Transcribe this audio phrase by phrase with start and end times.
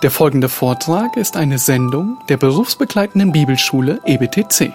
[0.00, 4.72] Der folgende Vortrag ist eine Sendung der berufsbegleitenden Bibelschule EBTC.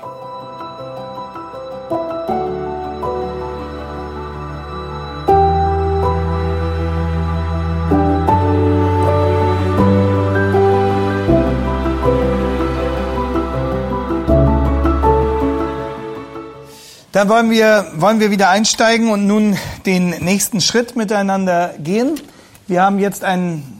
[17.13, 19.55] Dann wollen wir, wollen wir wieder einsteigen und nun
[19.85, 22.19] den nächsten Schritt miteinander gehen.
[22.67, 23.72] Wir haben jetzt einen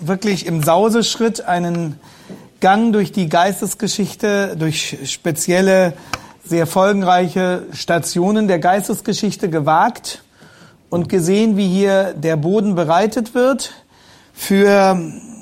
[0.00, 1.98] wirklich im Sauseschritt einen
[2.60, 5.94] Gang durch die Geistesgeschichte, durch spezielle,
[6.44, 10.22] sehr folgenreiche Stationen der Geistesgeschichte gewagt
[10.88, 13.72] und gesehen, wie hier der Boden bereitet wird
[14.32, 14.98] für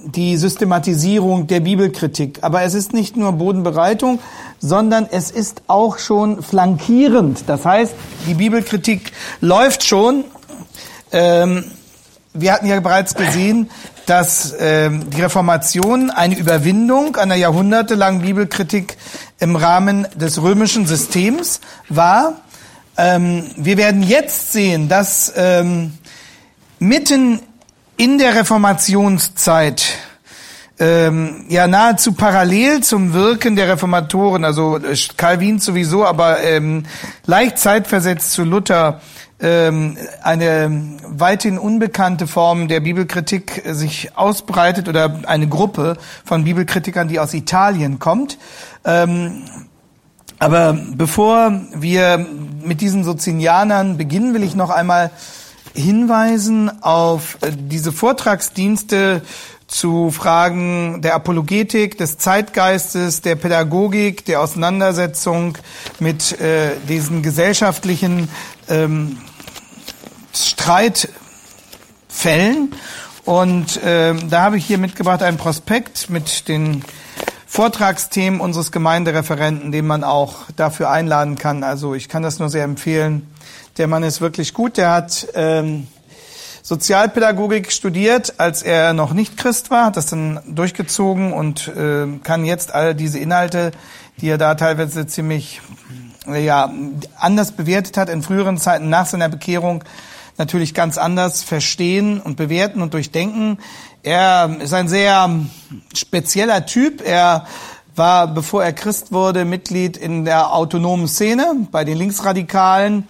[0.07, 2.39] die Systematisierung der Bibelkritik.
[2.43, 4.19] Aber es ist nicht nur Bodenbereitung,
[4.59, 7.45] sondern es ist auch schon flankierend.
[7.47, 7.95] Das heißt,
[8.27, 10.25] die Bibelkritik läuft schon.
[11.13, 11.65] Ähm,
[12.35, 13.71] wir hatten ja bereits gesehen,
[14.07, 18.97] dass ähm, die Reformation eine Überwindung einer jahrhundertelangen Bibelkritik
[19.41, 22.41] im Rahmen des römischen Systems war.
[22.97, 25.93] Ähm, wir werden jetzt sehen, dass ähm,
[26.79, 27.41] mitten
[27.97, 29.85] in der Reformationszeit
[30.79, 34.79] ähm, ja nahezu parallel zum Wirken der Reformatoren, also
[35.17, 36.85] Calvin sowieso, aber ähm,
[37.25, 39.01] leicht zeitversetzt zu Luther,
[39.39, 47.35] eine weithin unbekannte Form der Bibelkritik sich ausbreitet oder eine Gruppe von Bibelkritikern, die aus
[47.35, 48.39] Italien kommt.
[48.85, 49.43] Ähm,
[50.39, 52.27] aber bevor wir
[52.63, 55.11] mit diesen Sozinianern beginnen, will ich noch einmal
[55.75, 59.23] hinweisen auf diese Vortragsdienste
[59.67, 65.59] zu Fragen der Apologetik, des Zeitgeistes, der Pädagogik, der Auseinandersetzung
[65.99, 68.29] mit äh, diesen gesellschaftlichen
[68.69, 69.19] ähm,
[70.35, 71.15] Streitfällen.
[73.25, 76.85] Und äh, da habe ich hier mitgebracht einen Prospekt mit den
[77.47, 81.65] Vortragsthemen unseres Gemeindereferenten, den man auch dafür einladen kann.
[81.65, 83.27] Also ich kann das nur sehr empfehlen.
[83.79, 84.77] Der Mann ist wirklich gut.
[84.77, 85.87] Der hat ähm,
[86.67, 92.45] Sozialpädagogik studiert, als er noch nicht Christ war, hat das dann durchgezogen und äh, kann
[92.45, 93.71] jetzt all diese Inhalte,
[94.21, 95.61] die er da teilweise ziemlich
[96.27, 96.75] ja,
[97.21, 99.85] anders bewertet hat in früheren Zeiten nach seiner Bekehrung,
[100.39, 103.59] natürlich ganz anders verstehen und bewerten und durchdenken.
[104.03, 105.31] Er ist ein sehr
[105.95, 107.01] spezieller Typ.
[107.01, 107.47] Er
[107.95, 113.07] war, bevor er Christ wurde, Mitglied in der autonomen Szene bei den Linksradikalen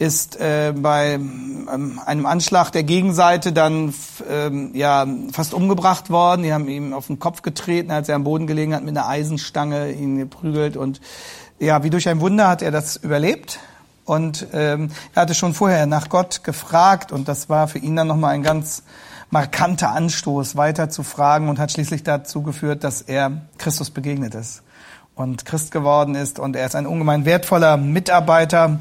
[0.00, 3.92] ist äh, bei ähm, einem Anschlag der Gegenseite dann
[4.30, 6.42] ähm, ja fast umgebracht worden.
[6.42, 9.06] Die haben ihm auf den Kopf getreten, als er am Boden gelegen hat, mit einer
[9.06, 11.02] Eisenstange ihn geprügelt und
[11.58, 13.58] ja, wie durch ein Wunder hat er das überlebt.
[14.06, 18.08] Und ähm, er hatte schon vorher nach Gott gefragt und das war für ihn dann
[18.08, 18.82] nochmal ein ganz
[19.28, 24.62] markanter Anstoß, weiter zu fragen und hat schließlich dazu geführt, dass er Christus begegnet ist
[25.14, 26.38] und Christ geworden ist.
[26.38, 28.78] Und er ist ein ungemein wertvoller Mitarbeiter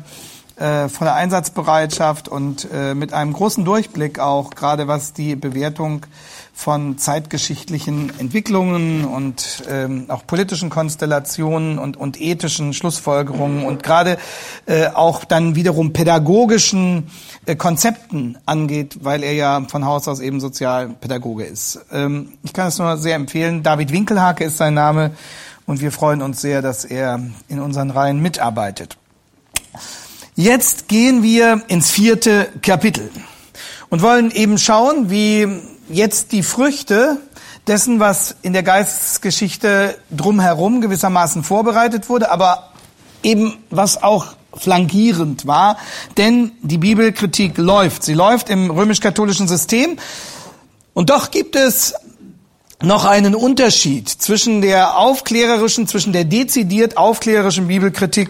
[0.59, 6.05] äh, voller Einsatzbereitschaft und äh, mit einem großen Durchblick auch, gerade was die Bewertung
[6.53, 14.17] von zeitgeschichtlichen Entwicklungen und ähm, auch politischen Konstellationen und, und ethischen Schlussfolgerungen und gerade
[14.65, 17.09] äh, auch dann wiederum pädagogischen
[17.45, 21.79] äh, Konzepten angeht, weil er ja von Haus aus eben Sozialpädagoge ist.
[21.93, 23.63] Ähm, ich kann es nur sehr empfehlen.
[23.63, 25.11] David Winkelhake ist sein Name
[25.65, 28.97] und wir freuen uns sehr, dass er in unseren Reihen mitarbeitet.
[30.39, 33.11] Jetzt gehen wir ins vierte Kapitel
[33.89, 35.45] und wollen eben schauen, wie
[35.89, 37.17] jetzt die Früchte
[37.67, 42.71] dessen, was in der Geistesgeschichte drumherum gewissermaßen vorbereitet wurde, aber
[43.21, 45.77] eben was auch flankierend war,
[46.15, 48.03] denn die Bibelkritik läuft.
[48.03, 49.97] Sie läuft im römisch-katholischen System
[50.93, 51.95] und doch gibt es
[52.81, 58.29] noch einen Unterschied zwischen der aufklärerischen, zwischen der dezidiert aufklärerischen Bibelkritik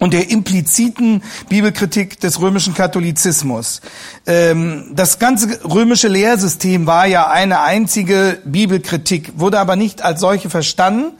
[0.00, 3.82] und der impliziten Bibelkritik des römischen Katholizismus.
[4.26, 10.50] Ähm, das ganze römische Lehrsystem war ja eine einzige Bibelkritik, wurde aber nicht als solche
[10.50, 11.12] verstanden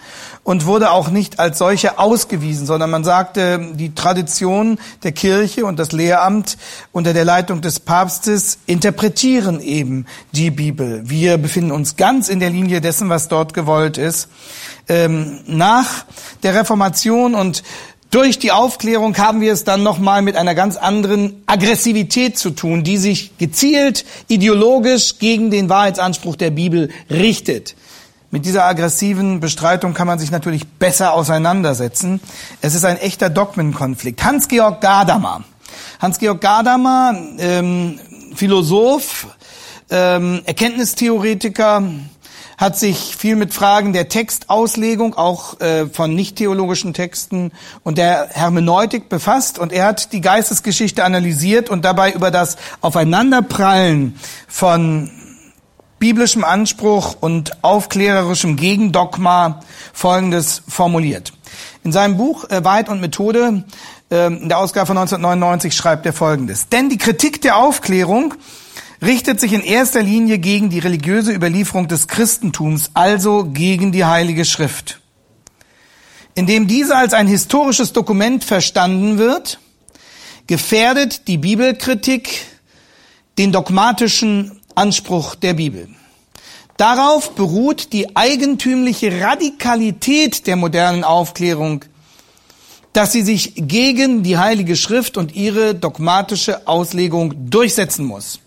[0.43, 5.79] und wurde auch nicht als solche ausgewiesen, sondern man sagte, die Tradition der Kirche und
[5.79, 6.57] das Lehramt
[6.93, 11.03] unter der Leitung des Papstes interpretieren eben die Bibel.
[11.05, 14.29] Wir befinden uns ganz in der Linie dessen, was dort gewollt ist.
[14.89, 16.05] Ähm, nach
[16.43, 17.63] der Reformation und
[18.11, 22.83] durch die Aufklärung haben wir es dann nochmal mit einer ganz anderen Aggressivität zu tun,
[22.83, 27.77] die sich gezielt ideologisch gegen den Wahrheitsanspruch der Bibel richtet.
[28.33, 32.21] Mit dieser aggressiven Bestreitung kann man sich natürlich besser auseinandersetzen.
[32.61, 34.23] Es ist ein echter Dogmenkonflikt.
[34.23, 35.45] Hans-Georg Gadamer.
[36.01, 37.99] Hans-Georg Gadamer, ähm,
[38.35, 39.29] Philosoph,
[39.91, 41.83] ähm, Erkenntnistheoretiker,
[42.61, 47.53] hat sich viel mit Fragen der Textauslegung, auch äh, von nicht-theologischen Texten
[47.85, 49.59] und der Hermeneutik befasst.
[49.59, 54.15] Und er hat die Geistesgeschichte analysiert und dabei über das Aufeinanderprallen
[54.47, 55.11] von
[55.99, 59.61] biblischem Anspruch und aufklärerischem Gegendogma
[59.95, 61.33] Folgendes formuliert.
[61.83, 63.65] In seinem Buch äh, Wahrheit und Methode,
[64.11, 66.69] äh, in der Ausgabe von 1999, schreibt er Folgendes.
[66.69, 68.35] Denn die Kritik der Aufklärung
[69.03, 74.45] richtet sich in erster Linie gegen die religiöse Überlieferung des Christentums, also gegen die Heilige
[74.45, 75.01] Schrift.
[76.35, 79.59] Indem diese als ein historisches Dokument verstanden wird,
[80.47, 82.45] gefährdet die Bibelkritik
[83.39, 85.89] den dogmatischen Anspruch der Bibel.
[86.77, 91.85] Darauf beruht die eigentümliche Radikalität der modernen Aufklärung,
[92.93, 98.41] dass sie sich gegen die Heilige Schrift und ihre dogmatische Auslegung durchsetzen muss.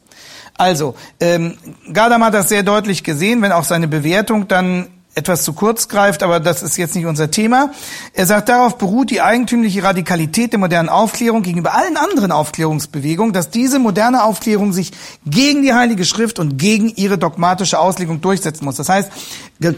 [0.58, 1.58] Also, ähm,
[1.92, 6.24] Gardam hat das sehr deutlich gesehen, wenn auch seine Bewertung dann etwas zu kurz greift,
[6.24, 7.72] aber das ist jetzt nicht unser Thema.
[8.14, 13.52] Er sagt, darauf beruht die eigentümliche Radikalität der modernen Aufklärung gegenüber allen anderen Aufklärungsbewegungen, dass
[13.52, 14.92] diese moderne Aufklärung sich
[15.26, 18.78] gegen die Heilige Schrift und gegen ihre dogmatische Auslegung durchsetzen muss.
[18.78, 19.12] Das heißt,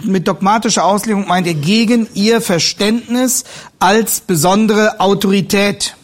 [0.03, 3.43] mit dogmatischer Auslegung meint er gegen ihr Verständnis
[3.79, 5.97] als besondere Autorität.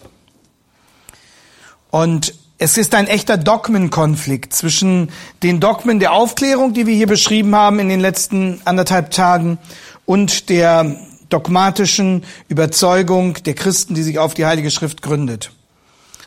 [1.90, 5.10] Und es ist ein echter Dogmenkonflikt zwischen
[5.42, 9.58] den Dogmen der Aufklärung, die wir hier beschrieben haben in den letzten anderthalb Tagen,
[10.06, 10.96] und der
[11.30, 15.52] dogmatischen Überzeugung der Christen, die sich auf die Heilige Schrift gründet.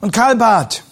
[0.00, 0.82] Und Karl Barth,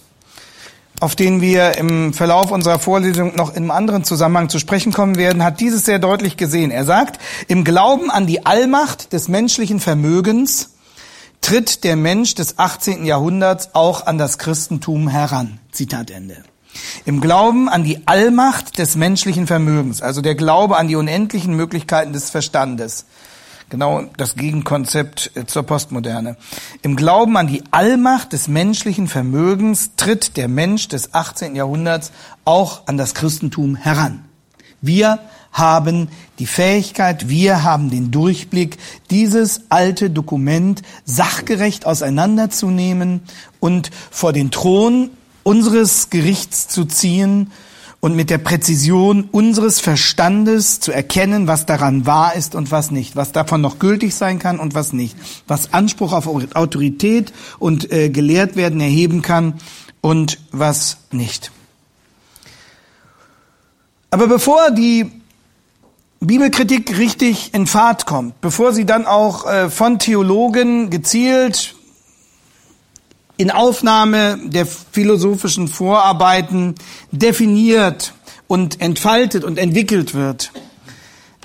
[1.01, 5.17] auf den wir im Verlauf unserer Vorlesung noch in einem anderen Zusammenhang zu sprechen kommen
[5.17, 6.71] werden, hat dieses sehr deutlich gesehen.
[6.71, 10.72] Er sagt, im Glauben an die Allmacht des menschlichen Vermögens
[11.43, 13.05] tritt der Mensch des 18.
[13.05, 15.59] Jahrhunderts auch an das Christentum heran.
[15.71, 16.43] Zitat Ende.
[17.05, 22.15] Im Glauben an die Allmacht des menschlichen Vermögens, also der Glaube an die unendlichen Möglichkeiten
[22.15, 23.05] des Verstandes.
[23.69, 26.37] Genau das Gegenkonzept äh, zur Postmoderne.
[26.83, 31.57] Im Glauben an die Allmacht des menschlichen Vermögens tritt der Mensch des 18.
[31.57, 32.13] Jahrhunderts
[32.45, 34.25] auch an das Christentum heran.
[34.83, 35.21] Wir
[35.53, 36.09] haben
[36.39, 38.79] die Fähigkeit, wir haben den Durchblick,
[39.11, 43.21] dieses alte Dokument sachgerecht auseinanderzunehmen
[43.61, 45.11] und vor den Thron
[45.45, 47.53] unseres Gerichts zu ziehen
[48.01, 53.15] und mit der Präzision unseres Verstandes zu erkennen, was daran wahr ist und was nicht,
[53.15, 56.27] was davon noch gültig sein kann und was nicht, was Anspruch auf
[56.57, 59.55] Autorität und äh, gelehrt werden erheben kann
[60.01, 61.53] und was nicht.
[64.13, 65.11] Aber bevor die
[66.21, 71.75] Bibelkritik richtig in Fahrt kommt, bevor sie dann auch äh, von Theologen gezielt
[73.39, 76.75] in Aufnahme der philosophischen Vorarbeiten
[77.11, 78.13] definiert
[78.49, 80.53] und entfaltet und entwickelt wird,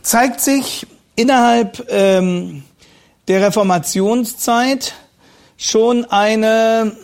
[0.02, 2.64] zeigt sich innerhalb ähm,
[3.30, 4.94] der Reformationszeit
[5.56, 6.98] schon eine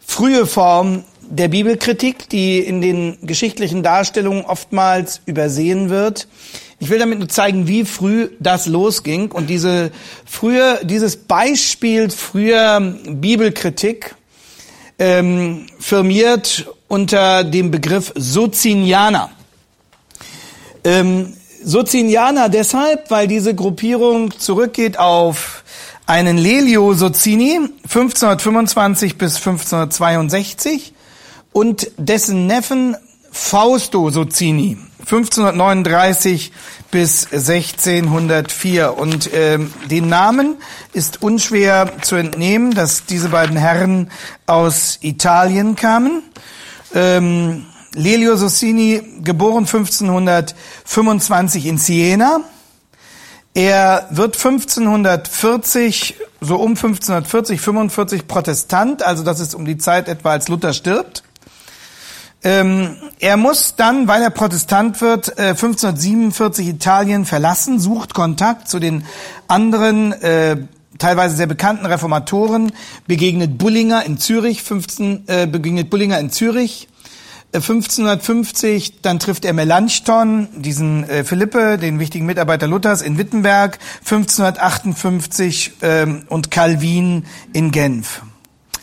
[0.00, 6.28] frühe Form der Bibelkritik, die in den geschichtlichen Darstellungen oftmals übersehen wird.
[6.78, 9.90] Ich will damit nur zeigen, wie früh das losging und diese
[10.26, 14.14] frühe, dieses Beispiel früher Bibelkritik
[14.98, 19.30] ähm, firmiert unter dem Begriff Socinianer.
[20.84, 21.32] Ähm,
[21.64, 25.64] Socinianer deshalb, weil diese Gruppierung zurückgeht auf
[26.06, 30.92] einen Lelio Socini 1525 bis 1562
[31.56, 32.96] und dessen Neffen
[33.32, 36.52] Fausto Sozzini 1539
[36.90, 38.98] bis 1604.
[38.98, 39.58] Und äh,
[39.90, 40.56] den Namen
[40.92, 44.10] ist unschwer zu entnehmen, dass diese beiden Herren
[44.44, 46.22] aus Italien kamen.
[46.94, 52.40] Ähm, Lelio Sozzini, geboren 1525 in Siena.
[53.54, 60.32] Er wird 1540, so um 1540, 45 Protestant, also das ist um die Zeit etwa,
[60.32, 61.22] als Luther stirbt.
[62.46, 68.78] Ähm, er muss dann, weil er Protestant wird, äh, 1547 Italien verlassen, sucht Kontakt zu
[68.78, 69.02] den
[69.48, 70.56] anderen, äh,
[70.96, 72.70] teilweise sehr bekannten Reformatoren,
[73.08, 76.86] begegnet Bullinger in Zürich, 15, äh, begegnet Bullinger in Zürich.
[77.52, 83.80] 1550, äh, dann trifft er Melanchthon, diesen äh, Philippe, den wichtigen Mitarbeiter Luthers in Wittenberg,
[84.04, 88.22] 1558 ähm, und Calvin in Genf.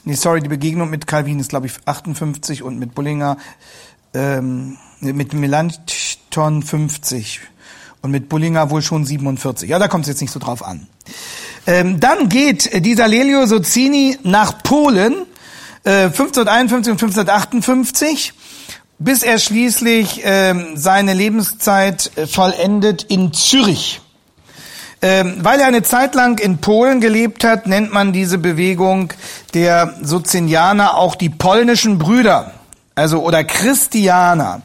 [0.05, 3.37] Nee, sorry, die Begegnung mit Calvin ist, glaube ich, 58 und mit Bullinger,
[4.13, 7.39] ähm, mit Melanchthon 50
[8.01, 9.69] und mit Bullinger wohl schon 47.
[9.69, 10.87] Ja, da kommt es jetzt nicht so drauf an.
[11.65, 15.25] Ähm, dann geht dieser Lelio Sozzini nach Polen,
[15.85, 18.33] äh, 1551 und 1558,
[18.99, 24.01] bis er schließlich äh, seine Lebenszeit äh, vollendet in Zürich.
[25.03, 29.11] Ähm, weil er eine Zeit lang in Polen gelebt hat, nennt man diese Bewegung
[29.53, 32.53] der Socinianer auch die polnischen Brüder,
[32.95, 34.61] also oder Christianer.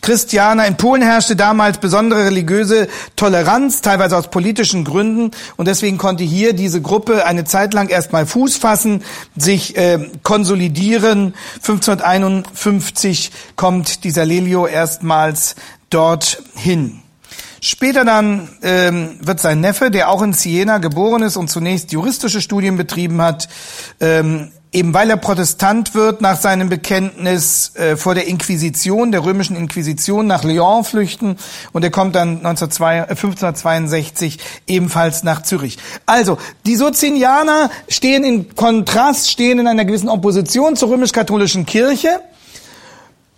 [0.00, 0.64] Christianer.
[0.68, 5.32] In Polen herrschte damals besondere religiöse Toleranz, teilweise aus politischen Gründen.
[5.56, 9.02] Und deswegen konnte hier diese Gruppe eine Zeit lang erstmal Fuß fassen,
[9.36, 11.34] sich äh, konsolidieren.
[11.56, 15.56] 1551 kommt dieser Lelio erstmals
[15.90, 17.02] dorthin.
[17.60, 22.40] Später dann ähm, wird sein Neffe, der auch in Siena geboren ist und zunächst juristische
[22.40, 23.48] Studien betrieben hat,
[24.00, 29.56] ähm, eben weil er Protestant wird, nach seinem Bekenntnis äh, vor der Inquisition, der römischen
[29.56, 31.36] Inquisition nach Lyon flüchten
[31.72, 34.40] und er kommt dann 1562 äh,
[34.74, 35.76] ebenfalls nach Zürich.
[36.06, 42.20] Also, die Socinianer stehen in Kontrast, stehen in einer gewissen Opposition zur römisch-katholischen Kirche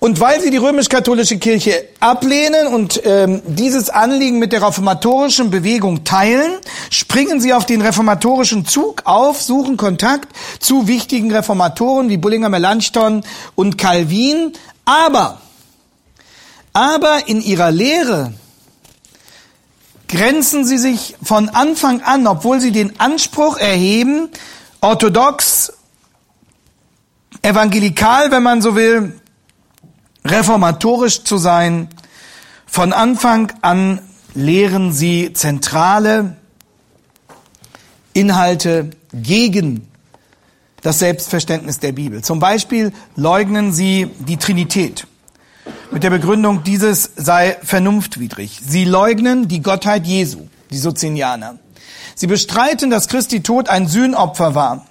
[0.02, 6.02] und weil sie die römisch-katholische Kirche ablehnen und ähm, dieses Anliegen mit der reformatorischen Bewegung
[6.02, 6.54] teilen,
[6.90, 13.22] springen sie auf den reformatorischen Zug auf, suchen Kontakt zu wichtigen Reformatoren wie Bullinger Melanchthon
[13.54, 14.54] und Calvin.
[14.86, 15.40] Aber,
[16.72, 18.34] aber in ihrer Lehre
[20.08, 24.30] grenzen sie sich von Anfang an, obwohl sie den Anspruch erheben,
[24.80, 25.72] orthodox,
[27.42, 29.20] evangelikal, wenn man so will,
[30.24, 31.88] reformatorisch zu sein.
[32.66, 34.00] Von Anfang an
[34.34, 36.36] lehren sie zentrale
[38.14, 39.88] Inhalte gegen
[40.82, 42.22] das Selbstverständnis der Bibel.
[42.22, 45.06] Zum Beispiel leugnen sie die Trinität
[45.90, 48.60] mit der Begründung, dieses sei vernunftwidrig.
[48.66, 51.58] Sie leugnen die Gottheit Jesu, die Socinianer.
[52.14, 54.86] Sie bestreiten, dass Christi Tod ein Sühnopfer war.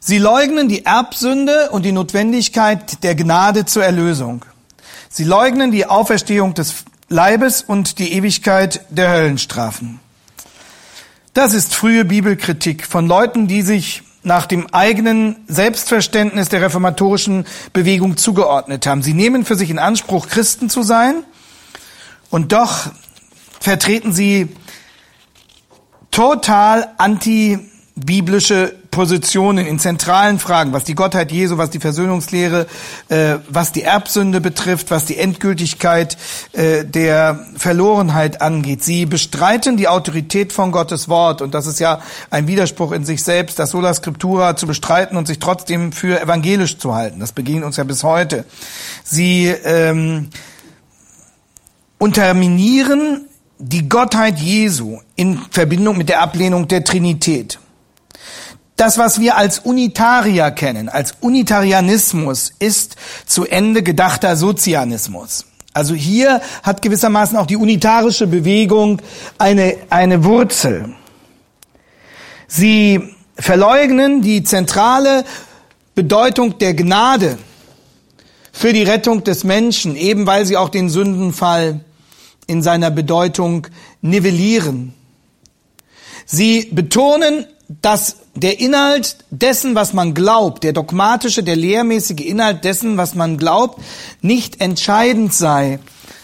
[0.00, 4.44] Sie leugnen die Erbsünde und die Notwendigkeit der Gnade zur Erlösung.
[5.08, 10.00] Sie leugnen die Auferstehung des Leibes und die Ewigkeit der Höllenstrafen.
[11.34, 18.16] Das ist frühe Bibelkritik von Leuten, die sich nach dem eigenen Selbstverständnis der reformatorischen Bewegung
[18.16, 19.02] zugeordnet haben.
[19.02, 21.22] Sie nehmen für sich in Anspruch, Christen zu sein,
[22.30, 22.90] und doch
[23.60, 24.48] vertreten sie
[26.10, 26.88] total
[27.96, 32.66] antibiblische Positionen in zentralen Fragen, was die Gottheit Jesu, was die Versöhnungslehre,
[33.08, 36.16] äh, was die Erbsünde betrifft, was die Endgültigkeit
[36.52, 38.84] äh, der Verlorenheit angeht.
[38.84, 42.00] Sie bestreiten die Autorität von Gottes Wort und das ist ja
[42.30, 46.78] ein Widerspruch in sich selbst, das Sola Scriptura zu bestreiten und sich trotzdem für evangelisch
[46.78, 47.20] zu halten.
[47.20, 48.44] Das begehen uns ja bis heute.
[49.04, 50.28] Sie ähm,
[51.98, 53.26] unterminieren
[53.58, 57.58] die Gottheit Jesu in Verbindung mit der Ablehnung der Trinität.
[58.76, 65.46] Das, was wir als Unitarier kennen, als Unitarianismus, ist zu Ende gedachter Sozianismus.
[65.72, 69.00] Also hier hat gewissermaßen auch die unitarische Bewegung
[69.38, 70.94] eine, eine Wurzel.
[72.48, 75.24] Sie verleugnen die zentrale
[75.94, 77.38] Bedeutung der Gnade
[78.52, 81.80] für die Rettung des Menschen, eben weil sie auch den Sündenfall
[82.46, 83.66] in seiner Bedeutung
[84.00, 84.94] nivellieren.
[86.24, 92.96] Sie betonen dass der Inhalt dessen, was man glaubt, der dogmatische, der lehrmäßige Inhalt dessen,
[92.96, 93.82] was man glaubt,
[94.20, 95.80] nicht entscheidend sei,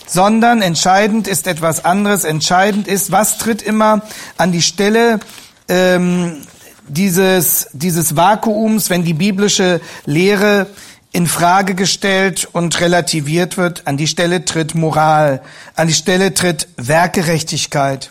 [0.06, 2.24] sondern entscheidend ist etwas anderes.
[2.24, 4.02] Entscheidend ist, was tritt immer
[4.36, 5.20] an die Stelle
[5.68, 6.42] ähm,
[6.88, 10.66] dieses, dieses Vakuums, wenn die biblische Lehre
[11.12, 13.86] in Frage gestellt und relativiert wird.
[13.86, 15.42] An die Stelle tritt Moral,
[15.76, 18.10] an die Stelle tritt Werkgerechtigkeit.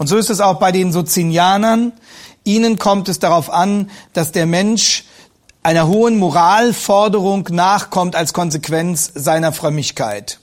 [0.00, 1.92] Und so ist es auch bei den Sozinianern,
[2.42, 5.04] Ihnen kommt es darauf an, dass der Mensch
[5.62, 10.40] einer hohen Moralforderung nachkommt als Konsequenz seiner Frömmigkeit.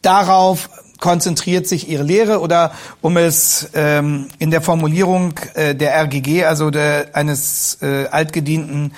[0.00, 6.46] Darauf konzentriert sich ihre Lehre oder um es ähm, in der Formulierung äh, der RGG,
[6.46, 8.94] also der, eines äh, altgedienten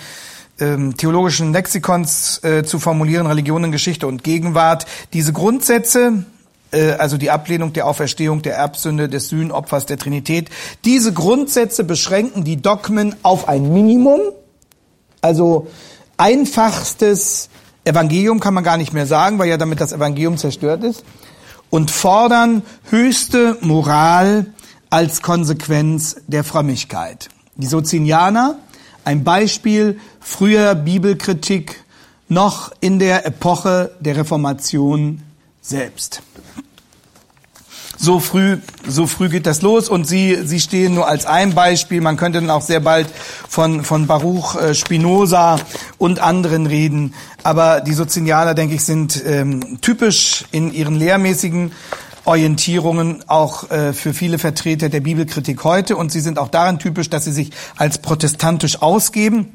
[0.61, 6.27] ähm, theologischen Lexikons äh, zu formulieren, Religionen, Geschichte und Gegenwart, diese Grundsätze
[6.73, 10.51] also die Ablehnung der Auferstehung, der Erbsünde, des Sühnopfers, der Trinität.
[10.85, 14.21] Diese Grundsätze beschränken die Dogmen auf ein Minimum,
[15.21, 15.67] also
[16.17, 17.49] einfachstes
[17.85, 21.05] Evangelium kann man gar nicht mehr sagen, weil ja damit das Evangelium zerstört ist,
[21.71, 24.47] und fordern höchste Moral
[24.91, 27.29] als Konsequenz der Frömmigkeit.
[27.57, 28.59] Die Socinianer,
[29.05, 31.85] ein Beispiel früher Bibelkritik
[32.29, 35.23] noch in der Epoche der Reformation
[35.61, 36.23] selbst.
[37.99, 38.57] so früh,
[38.89, 42.01] so früh geht das los und sie, sie stehen nur als ein Beispiel.
[42.01, 43.09] Man könnte dann auch sehr bald
[43.49, 45.59] von, von Baruch äh, Spinoza
[45.99, 47.15] und anderen reden.
[47.43, 51.73] Aber die Sozialer, denke ich, sind ähm, typisch in ihren lehrmäßigen
[52.25, 55.97] Orientierungen auch äh, für viele Vertreter der Bibelkritik heute.
[55.97, 59.53] Und sie sind auch daran typisch, dass sie sich als protestantisch ausgeben,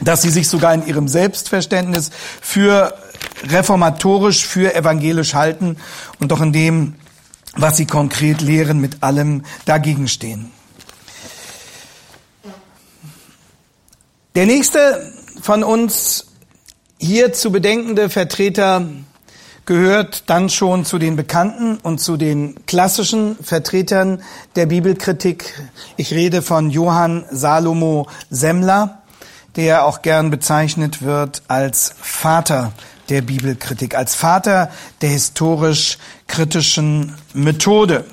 [0.00, 2.94] dass sie sich sogar in ihrem Selbstverständnis für
[3.48, 5.76] reformatorisch, für evangelisch halten
[6.18, 6.94] und doch in dem
[7.58, 10.50] was sie konkret lehren, mit allem dagegen stehen.
[14.34, 15.12] Der nächste
[15.42, 16.26] von uns
[16.98, 18.86] hier zu bedenkende Vertreter
[19.66, 24.22] gehört dann schon zu den bekannten und zu den klassischen Vertretern
[24.56, 25.52] der Bibelkritik.
[25.96, 28.97] Ich rede von Johann Salomo Semmler,
[29.58, 32.72] der auch gern bezeichnet wird als Vater
[33.08, 38.04] der Bibelkritik, als Vater der historisch-kritischen Methode.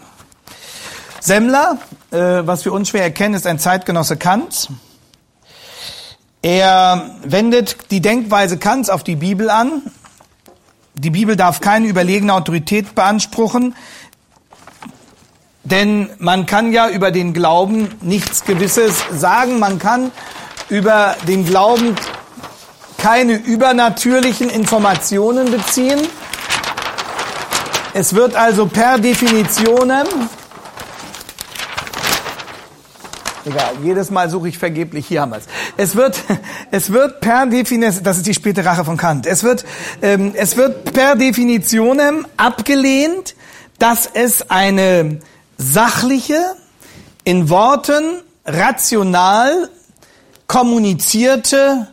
[1.20, 1.78] Semmler,
[2.10, 4.70] äh, was wir unschwer erkennen, ist ein Zeitgenosse Kants.
[6.42, 9.84] Er wendet die Denkweise Kants auf die Bibel an.
[10.96, 13.76] Die Bibel darf keine überlegene Autorität beanspruchen,
[15.64, 19.60] denn man kann ja über den Glauben nichts Gewisses sagen.
[19.60, 20.10] Man kann
[20.70, 21.96] über den Glauben
[22.98, 26.00] keine übernatürlichen Informationen beziehen.
[27.94, 29.92] Es wird also per Definition,
[33.46, 35.46] egal, jedes Mal suche ich vergeblich, hier haben wir es.
[35.78, 36.22] Es wird,
[36.72, 39.66] es wird per Definition, das ist die späte Rache von Kant, es wird,
[40.02, 42.02] ähm, es wird per Definition
[42.38, 43.36] abgelehnt,
[43.80, 45.20] dass es eine
[45.58, 46.56] sachliche,
[47.24, 49.70] in Worten rational
[50.48, 51.88] kommunizierte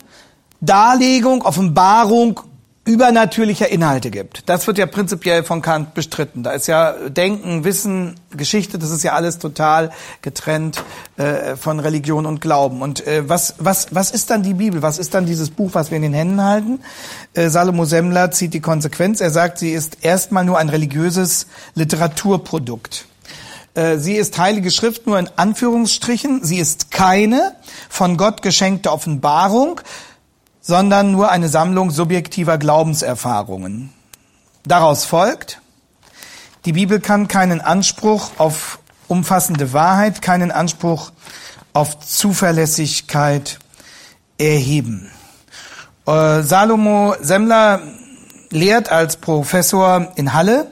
[0.60, 2.40] Darlegung, Offenbarung
[2.84, 4.48] übernatürlicher Inhalte gibt.
[4.48, 6.42] Das wird ja prinzipiell von Kant bestritten.
[6.42, 9.90] Da ist ja Denken, Wissen, Geschichte, das ist ja alles total
[10.20, 10.82] getrennt
[11.16, 12.82] äh, von Religion und Glauben.
[12.82, 14.82] Und äh, was, was, was ist dann die Bibel?
[14.82, 16.80] Was ist dann dieses Buch, was wir in den Händen halten?
[17.34, 19.20] Äh, Salomo Semmler zieht die Konsequenz.
[19.20, 23.06] Er sagt, sie ist erstmal nur ein religiöses Literaturprodukt.
[23.74, 26.42] Äh, sie ist Heilige Schrift nur in Anführungsstrichen.
[26.42, 27.54] Sie ist keine
[27.92, 29.82] von Gott geschenkte Offenbarung,
[30.62, 33.92] sondern nur eine Sammlung subjektiver Glaubenserfahrungen.
[34.64, 35.60] Daraus folgt,
[36.64, 38.78] die Bibel kann keinen Anspruch auf
[39.08, 41.12] umfassende Wahrheit, keinen Anspruch
[41.74, 43.58] auf Zuverlässigkeit
[44.38, 45.10] erheben.
[46.06, 47.82] Äh, Salomo Semmler
[48.48, 50.70] lehrt als Professor in Halle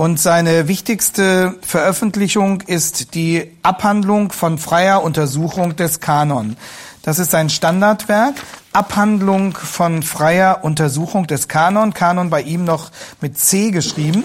[0.00, 6.56] und seine wichtigste Veröffentlichung ist die Abhandlung von freier Untersuchung des Kanon.
[7.02, 8.32] Das ist ein Standardwerk,
[8.72, 11.92] Abhandlung von freier Untersuchung des Kanon.
[11.92, 14.24] Kanon bei ihm noch mit C geschrieben.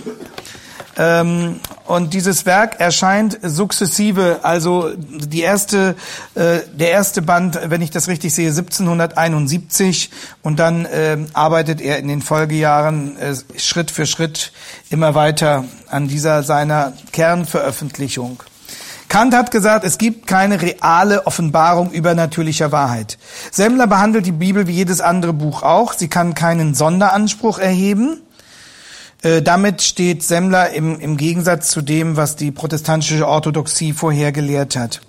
[0.98, 5.96] Ähm, und dieses Werk erscheint sukzessive, also die erste,
[6.36, 10.10] äh, der erste Band, wenn ich das richtig sehe, 1771
[10.42, 14.52] und dann äh, arbeitet er in den Folgejahren äh, Schritt für Schritt
[14.90, 18.44] immer weiter an dieser seiner Kernveröffentlichung.
[19.08, 23.18] Kant hat gesagt, es gibt keine reale Offenbarung übernatürlicher Wahrheit.
[23.52, 25.94] Semmler behandelt die Bibel wie jedes andere Buch auch.
[25.94, 28.22] Sie kann keinen Sonderanspruch erheben.
[29.26, 34.76] Äh, damit steht Semmler im, im Gegensatz zu dem, was die protestantische Orthodoxie vorher gelehrt
[34.76, 35.02] hat.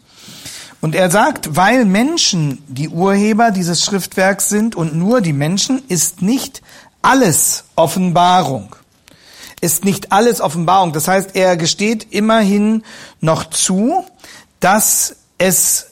[0.80, 6.22] Und er sagt, weil Menschen die Urheber dieses Schriftwerks sind und nur die Menschen, ist
[6.22, 6.62] nicht
[7.02, 8.74] alles Offenbarung
[9.62, 10.92] ist nicht alles Offenbarung.
[10.92, 12.82] Das heißt, er gesteht immerhin
[13.20, 14.04] noch zu,
[14.60, 15.88] dass es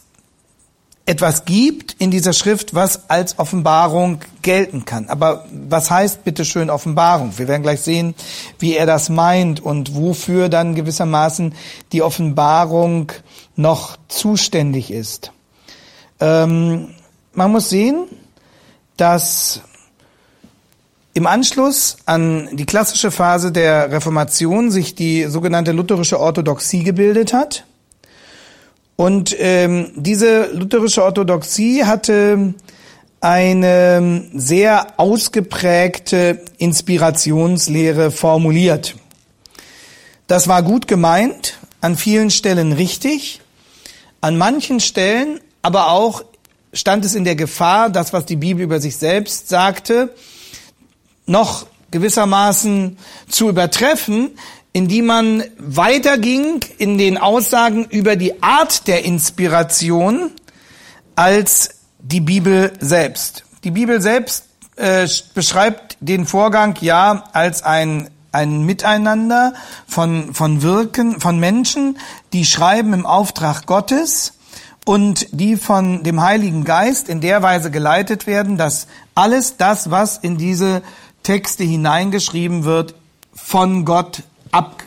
[1.06, 5.08] etwas gibt in dieser Schrift, was als Offenbarung gelten kann.
[5.08, 7.36] Aber was heißt bitte schön Offenbarung?
[7.36, 8.14] Wir werden gleich sehen,
[8.58, 11.54] wie er das meint und wofür dann gewissermaßen
[11.92, 13.12] die Offenbarung
[13.54, 15.32] noch zuständig ist.
[16.20, 16.94] Ähm,
[17.34, 18.06] man muss sehen,
[18.96, 19.60] dass
[21.12, 27.66] im Anschluss an die klassische Phase der Reformation sich die sogenannte lutherische Orthodoxie gebildet hat.
[28.96, 32.54] Und ähm, diese lutherische Orthodoxie hatte
[33.20, 38.94] eine sehr ausgeprägte Inspirationslehre formuliert.
[40.26, 43.40] Das war gut gemeint, an vielen Stellen richtig,
[44.20, 46.22] an manchen Stellen aber auch
[46.74, 50.14] stand es in der Gefahr, das, was die Bibel über sich selbst sagte,
[51.24, 52.98] noch gewissermaßen
[53.30, 54.32] zu übertreffen,
[54.74, 60.32] indem man weiterging in den Aussagen über die Art der Inspiration
[61.14, 63.44] als die Bibel selbst.
[63.62, 69.54] Die Bibel selbst äh, beschreibt den Vorgang ja als ein ein Miteinander
[69.86, 71.98] von, von Wirken, von Menschen,
[72.32, 74.32] die schreiben im Auftrag Gottes
[74.84, 80.18] und die von dem Heiligen Geist in der Weise geleitet werden, dass alles das, was
[80.18, 80.82] in diese
[81.22, 82.96] Texte hineingeschrieben wird,
[83.32, 84.24] von Gott
[84.54, 84.82] ab,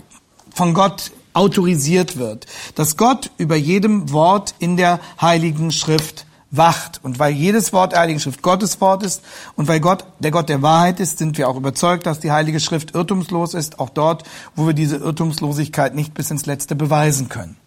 [0.54, 2.48] von Gott autorisiert wird.
[2.76, 7.00] Dass Gott über jedem Wort in der Heiligen Schrift wacht.
[7.04, 9.22] Und weil jedes Wort der Heiligen Schrift Gottes Wort ist
[9.56, 12.60] und weil Gott der Gott der Wahrheit ist, sind wir auch überzeugt, dass die Heilige
[12.60, 14.24] Schrift irrtumslos ist, auch dort,
[14.56, 17.58] wo wir diese Irrtumslosigkeit nicht bis ins Letzte beweisen können.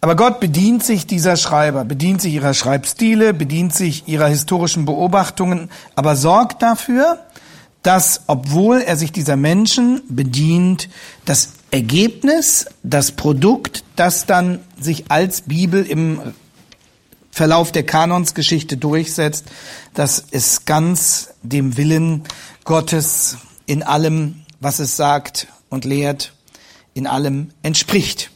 [0.00, 5.70] Aber Gott bedient sich dieser Schreiber, bedient sich ihrer Schreibstile, bedient sich ihrer historischen Beobachtungen,
[5.96, 7.18] aber sorgt dafür,
[7.82, 10.88] dass, obwohl er sich dieser Menschen bedient,
[11.24, 16.20] das Ergebnis, das Produkt, das dann sich als Bibel im
[17.30, 19.44] Verlauf der Kanonsgeschichte durchsetzt,
[19.94, 22.22] dass es ganz dem Willen
[22.64, 23.36] Gottes
[23.66, 26.32] in allem, was es sagt und lehrt,
[26.94, 28.30] in allem entspricht.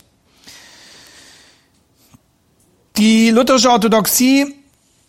[2.98, 4.54] Die lutherische Orthodoxie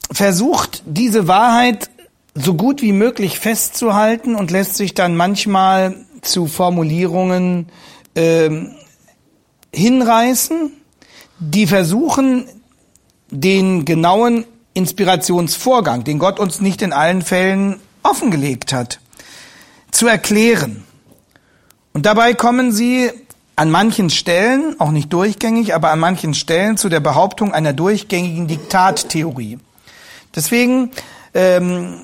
[0.10, 1.90] versucht diese Wahrheit
[2.34, 7.68] so gut wie möglich festzuhalten und lässt sich dann manchmal zu Formulierungen
[8.16, 8.50] äh,
[9.74, 10.72] hinreißen,
[11.40, 12.46] die versuchen,
[13.30, 19.00] den genauen Inspirationsvorgang, den Gott uns nicht in allen Fällen offengelegt hat,
[19.92, 20.84] zu erklären.
[21.94, 23.10] Und dabei kommen sie
[23.56, 28.48] an manchen Stellen, auch nicht durchgängig, aber an manchen Stellen zu der Behauptung einer durchgängigen
[28.48, 29.60] Diktattheorie.
[30.34, 30.92] Deswegen
[31.34, 31.96] ähm,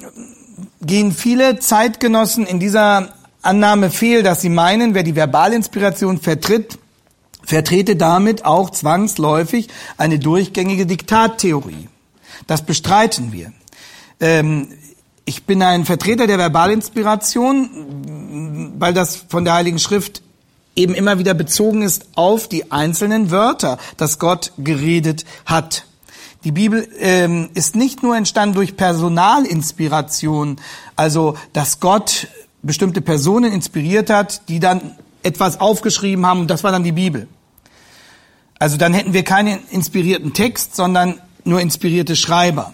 [0.81, 6.77] gehen viele Zeitgenossen in dieser Annahme fehl, dass sie meinen, wer die Verbalinspiration vertritt,
[7.43, 11.87] vertrete damit auch zwangsläufig eine durchgängige Diktattheorie.
[12.45, 13.53] Das bestreiten wir.
[14.19, 14.69] Ähm,
[15.25, 20.21] ich bin ein Vertreter der Verbalinspiration, weil das von der Heiligen Schrift
[20.75, 25.85] eben immer wieder bezogen ist auf die einzelnen Wörter, dass Gott geredet hat.
[26.43, 30.58] Die Bibel ähm, ist nicht nur entstanden durch Personalinspiration,
[30.95, 32.28] also dass Gott
[32.62, 37.28] bestimmte Personen inspiriert hat, die dann etwas aufgeschrieben haben und das war dann die Bibel.
[38.60, 42.73] Also dann hätten wir keinen inspirierten Text, sondern nur inspirierte Schreiber.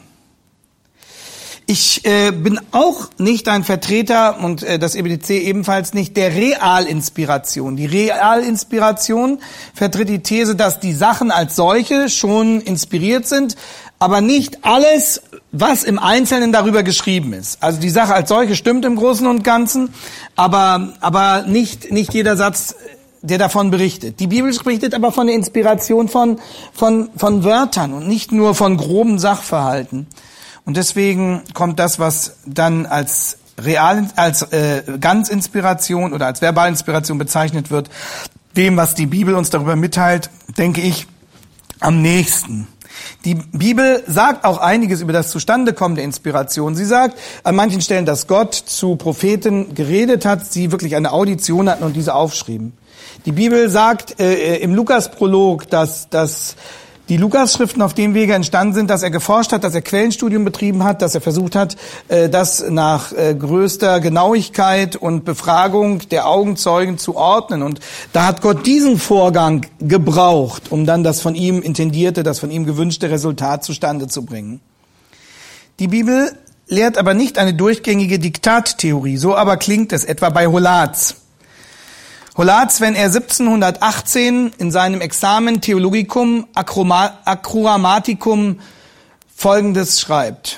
[1.74, 7.78] Ich äh, bin auch nicht ein Vertreter und äh, das EBDC ebenfalls nicht der Realinspiration.
[7.78, 9.40] Die Realinspiration
[9.74, 13.56] vertritt die These, dass die Sachen als solche schon inspiriert sind,
[13.98, 17.58] aber nicht alles, was im Einzelnen darüber geschrieben ist.
[17.64, 19.96] Also die Sache als solche stimmt im Großen und Ganzen,
[20.36, 22.76] aber aber nicht nicht jeder Satz
[23.24, 24.20] der davon berichtet.
[24.20, 26.40] Die Bibel berichtet aber von der Inspiration von,
[26.74, 30.08] von, von Wörtern und nicht nur von groben Sachverhalten.
[30.66, 37.18] Und deswegen kommt das, was dann als real, als äh, ganz Inspiration oder als Verbalinspiration
[37.18, 37.90] bezeichnet wird,
[38.56, 41.08] dem, was die Bibel uns darüber mitteilt, denke ich,
[41.80, 42.68] am nächsten.
[43.26, 46.76] Die Bibel sagt auch einiges über das Zustandekommen der Inspiration.
[46.76, 51.70] Sie sagt an manchen Stellen, dass Gott zu Propheten geredet hat, sie wirklich eine Audition
[51.70, 52.74] hatten und diese aufschrieben.
[53.26, 56.56] Die Bibel sagt äh, im Lukas-Prolog, dass, dass
[57.10, 60.84] die Lukas-Schriften auf dem Wege entstanden sind, dass er geforscht hat, dass er Quellenstudium betrieben
[60.84, 61.76] hat, dass er versucht hat,
[62.08, 67.62] äh, das nach äh, größter Genauigkeit und Befragung der Augenzeugen zu ordnen.
[67.62, 67.82] Und
[68.14, 72.66] da hat Gott diesen Vorgang gebraucht, um dann das von ihm intendierte, das von ihm
[72.66, 74.62] gewünschte Resultat zustande zu bringen.
[75.80, 76.32] Die Bibel
[76.68, 79.18] lehrt aber nicht eine durchgängige Diktattheorie.
[79.18, 81.23] So aber klingt es etwa bei Holatz.
[82.36, 88.60] Holatz, wenn er 1718 in seinem Examen Theologicum Acroamaticum
[89.36, 90.58] Folgendes schreibt.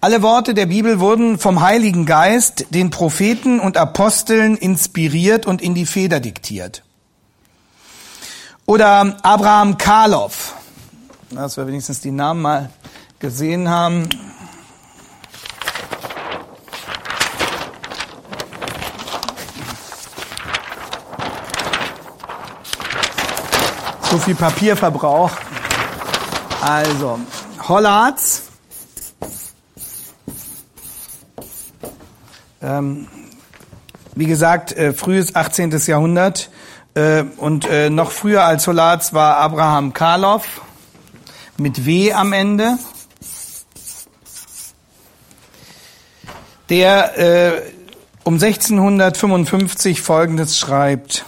[0.00, 5.74] Alle Worte der Bibel wurden vom Heiligen Geist, den Propheten und Aposteln inspiriert und in
[5.74, 6.82] die Feder diktiert.
[8.66, 10.56] Oder Abraham Karloff,
[11.30, 12.70] dass wir wenigstens die Namen mal
[13.20, 14.08] gesehen haben.
[24.10, 25.30] So viel Papierverbrauch.
[26.62, 27.20] Also,
[27.68, 28.44] Hollards.
[32.62, 33.06] Ähm,
[34.14, 35.78] wie gesagt, äh, frühes 18.
[35.86, 36.50] Jahrhundert.
[36.94, 40.62] Äh, und äh, noch früher als Hollards war Abraham Karloff
[41.58, 42.78] mit W am Ende.
[46.70, 47.62] Der äh,
[48.24, 51.26] um 1655 Folgendes schreibt.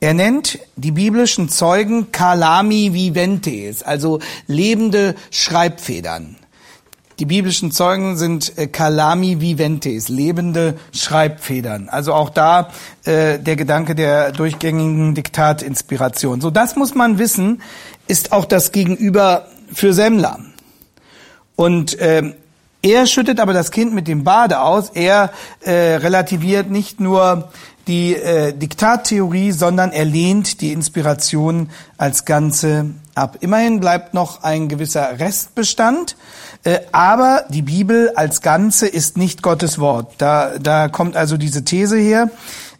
[0.00, 6.36] Er nennt die biblischen Zeugen Kalami Viventes, also lebende Schreibfedern.
[7.18, 11.88] Die biblischen Zeugen sind äh, calami viventes, lebende Schreibfedern.
[11.88, 12.68] Also auch da
[13.06, 16.42] äh, der Gedanke der durchgängigen Diktatinspiration.
[16.42, 17.62] So, das muss man wissen,
[18.06, 20.40] ist auch das Gegenüber für Semmler.
[21.56, 22.34] Und äh,
[22.82, 24.90] er schüttet aber das Kind mit dem Bade aus.
[24.90, 27.50] Er äh, relativiert nicht nur
[27.86, 33.38] die äh, Diktattheorie, sondern er lehnt die Inspiration als Ganze ab.
[33.40, 36.16] Immerhin bleibt noch ein gewisser Restbestand,
[36.64, 40.14] äh, aber die Bibel als Ganze ist nicht Gottes Wort.
[40.18, 42.30] Da, da kommt also diese These her.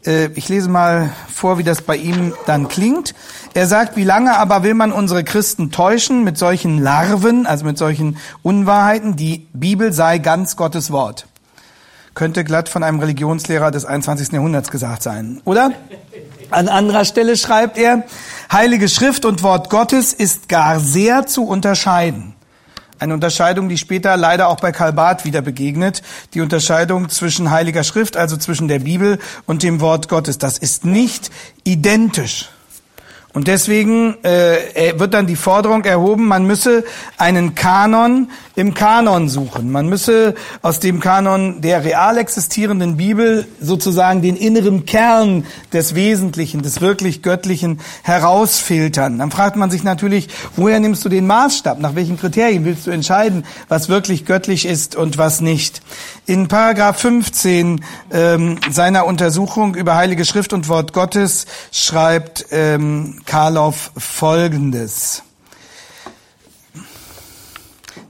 [0.05, 3.15] Äh, ich lese mal vor, wie das bei ihm dann klingt.
[3.55, 7.79] Er sagt, wie lange aber will man unsere Christen täuschen mit solchen Larven, also mit
[7.79, 9.17] solchen Unwahrheiten?
[9.17, 11.27] Die Bibel sei ganz Gottes Wort.
[12.17, 14.33] Könnte glatt von einem Religionslehrer des 21.
[14.33, 15.73] Jahrhunderts gesagt sein, oder?
[16.49, 18.05] An anderer Stelle schreibt er,
[18.51, 22.35] Heilige Schrift und Wort Gottes ist gar sehr zu unterscheiden.
[22.99, 26.01] Eine Unterscheidung, die später leider auch bei Karl Barth wieder begegnet.
[26.33, 30.39] Die Unterscheidung zwischen Heiliger Schrift, also zwischen der Bibel und dem Wort Gottes.
[30.39, 31.31] Das ist nicht
[31.65, 32.49] identisch.
[33.37, 36.85] Und deswegen äh, wird dann die Forderung erhoben, man müsse
[37.19, 39.71] einen Kanon im Kanon suchen.
[39.71, 46.63] Man müsse aus dem Kanon der real existierenden Bibel sozusagen den inneren Kern des Wesentlichen,
[46.63, 49.19] des wirklich Göttlichen herausfiltern.
[49.19, 51.79] Dann fragt man sich natürlich, woher nimmst du den Maßstab?
[51.79, 55.83] Nach welchen Kriterien willst du entscheiden, was wirklich göttlich ist und was nicht?
[56.25, 63.91] In Paragraph 15 ähm, seiner Untersuchung über Heilige Schrift und Wort Gottes schreibt ähm, Karloff
[63.97, 65.23] Folgendes.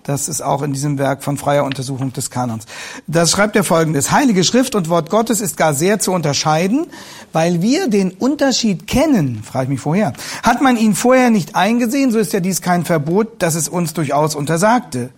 [0.06, 2.64] Das ist auch in diesem Werk von freier Untersuchung des Kanons.
[3.08, 4.12] Das schreibt er folgendes.
[4.12, 6.86] Heilige Schrift und Wort Gottes ist gar sehr zu unterscheiden,
[7.32, 10.12] weil wir den Unterschied kennen, frage ich mich vorher.
[10.44, 13.94] Hat man ihn vorher nicht eingesehen, so ist ja dies kein Verbot, das es uns
[13.94, 15.10] durchaus untersagte.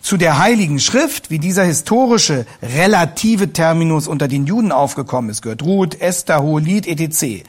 [0.00, 5.62] Zu der Heiligen Schrift, wie dieser historische relative Terminus unter den Juden aufgekommen ist, gehört
[5.62, 7.44] Ruth, Esther, Hohelied, etc.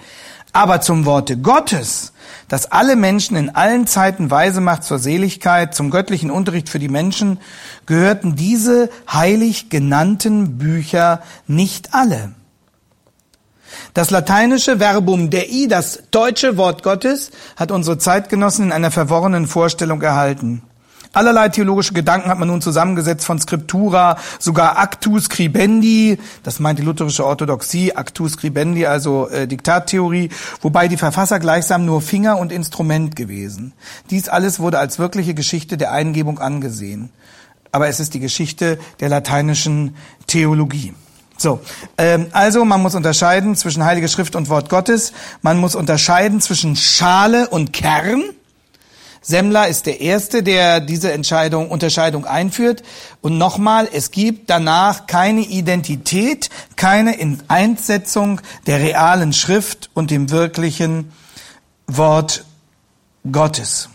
[0.53, 2.13] Aber zum Worte Gottes,
[2.47, 6.89] das alle Menschen in allen Zeiten weise macht zur Seligkeit, zum göttlichen Unterricht für die
[6.89, 7.39] Menschen,
[7.87, 12.33] gehörten diese heilig genannten Bücher nicht alle.
[13.95, 20.03] Das lateinische Verbum Dei, das deutsche Wort Gottes, hat unsere Zeitgenossen in einer verworrenen Vorstellung
[20.03, 20.61] erhalten.
[21.13, 26.83] Allerlei theologische Gedanken hat man nun zusammengesetzt von Scriptura, sogar Actus Scribendi, das meint die
[26.83, 30.29] lutherische Orthodoxie, Actus Scribendi, also äh, Diktattheorie,
[30.61, 33.73] wobei die Verfasser gleichsam nur Finger und Instrument gewesen.
[34.09, 37.11] Dies alles wurde als wirkliche Geschichte der Eingebung angesehen.
[37.71, 39.95] Aber es ist die Geschichte der lateinischen
[40.25, 40.93] Theologie.
[41.37, 41.59] So,
[41.97, 45.13] ähm, also man muss unterscheiden zwischen Heilige Schrift und Wort Gottes.
[45.41, 48.23] Man muss unterscheiden zwischen Schale und Kern.
[49.23, 52.83] Semmler ist der Erste, der diese Entscheidung, Unterscheidung einführt.
[53.21, 57.15] Und nochmal, es gibt danach keine Identität, keine
[57.47, 61.11] Einsetzung der realen Schrift und dem wirklichen
[61.87, 62.45] Wort
[63.31, 63.89] Gottes.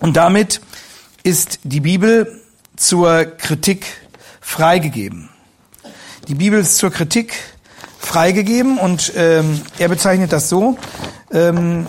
[0.00, 0.60] Und damit
[1.22, 2.42] ist die Bibel
[2.76, 3.86] zur Kritik
[4.40, 5.30] freigegeben.
[6.26, 7.34] Die Bibel ist zur Kritik
[7.98, 10.76] freigegeben und ähm, er bezeichnet das so.
[11.32, 11.86] Ähm,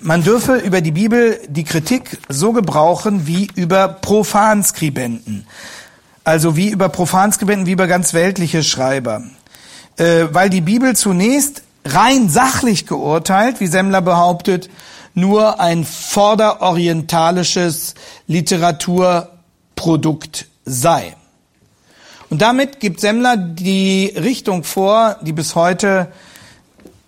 [0.00, 5.46] man dürfe über die Bibel die Kritik so gebrauchen wie über Profanskribenten.
[6.24, 9.22] Also wie über Profanskribenten, wie über ganz weltliche Schreiber.
[9.96, 14.70] Äh, weil die Bibel zunächst rein sachlich geurteilt, wie Semmler behauptet,
[15.14, 17.94] nur ein vorderorientalisches
[18.26, 21.16] Literaturprodukt sei.
[22.30, 26.12] Und damit gibt Semmler die Richtung vor, die bis heute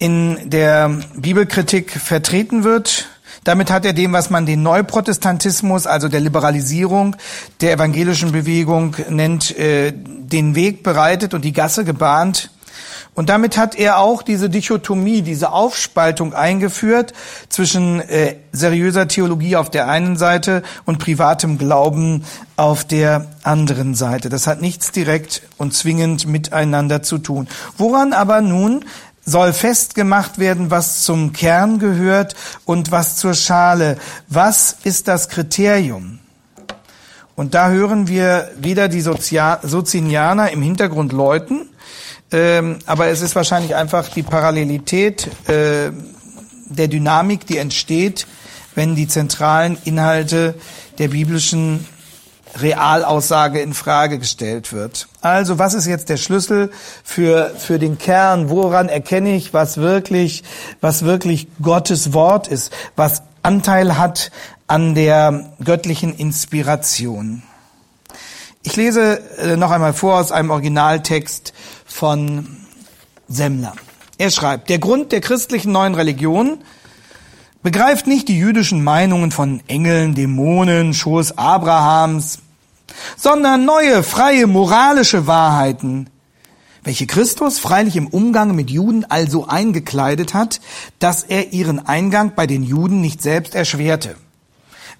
[0.00, 3.06] in der Bibelkritik vertreten wird.
[3.44, 7.16] Damit hat er dem, was man den Neuprotestantismus, also der Liberalisierung
[7.60, 12.50] der evangelischen Bewegung nennt, äh, den Weg bereitet und die Gasse gebahnt.
[13.14, 17.12] Und damit hat er auch diese Dichotomie, diese Aufspaltung eingeführt
[17.48, 22.24] zwischen äh, seriöser Theologie auf der einen Seite und privatem Glauben
[22.56, 24.28] auf der anderen Seite.
[24.28, 27.48] Das hat nichts direkt und zwingend miteinander zu tun.
[27.76, 28.84] Woran aber nun
[29.30, 33.96] soll festgemacht werden, was zum Kern gehört und was zur Schale.
[34.28, 36.18] Was ist das Kriterium?
[37.36, 41.68] Und da hören wir wieder die Sozinianer im Hintergrund läuten,
[42.32, 45.90] ähm, aber es ist wahrscheinlich einfach die Parallelität äh,
[46.66, 48.26] der Dynamik, die entsteht,
[48.74, 50.54] wenn die zentralen Inhalte
[50.98, 51.86] der biblischen
[52.56, 55.08] Realaussage in Frage gestellt wird.
[55.20, 56.70] Also, was ist jetzt der Schlüssel
[57.04, 58.50] für, für den Kern?
[58.50, 60.42] Woran erkenne ich, was wirklich,
[60.80, 64.30] was wirklich Gottes Wort ist, was Anteil hat
[64.66, 67.42] an der göttlichen Inspiration.
[68.62, 71.54] Ich lese äh, noch einmal vor aus einem Originaltext
[71.86, 72.46] von
[73.28, 73.72] Semmler.
[74.18, 76.58] Er schreibt, der Grund der christlichen neuen Religion
[77.62, 82.38] begreift nicht die jüdischen Meinungen von Engeln, Dämonen, Schoß Abrahams,
[83.16, 86.08] sondern neue, freie, moralische Wahrheiten,
[86.82, 90.60] welche Christus freilich im Umgang mit Juden also eingekleidet hat,
[90.98, 94.16] dass er ihren Eingang bei den Juden nicht selbst erschwerte.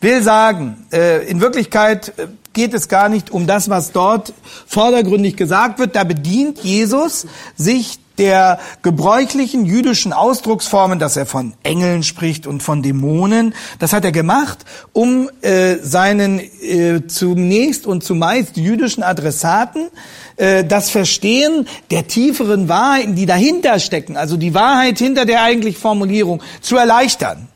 [0.03, 4.33] Will sagen, äh, in Wirklichkeit äh, geht es gar nicht um das, was dort
[4.67, 5.95] vordergründig gesagt wird.
[5.95, 12.83] Da bedient Jesus sich der gebräuchlichen jüdischen Ausdrucksformen, dass er von Engeln spricht und von
[12.83, 13.55] Dämonen.
[13.79, 14.59] Das hat er gemacht,
[14.93, 19.89] um äh, seinen äh, zunächst und zumeist jüdischen Adressaten
[20.37, 25.81] äh, das Verstehen der tieferen Wahrheiten, die dahinter stecken, also die Wahrheit hinter der eigentlichen
[25.81, 27.49] Formulierung, zu erleichtern.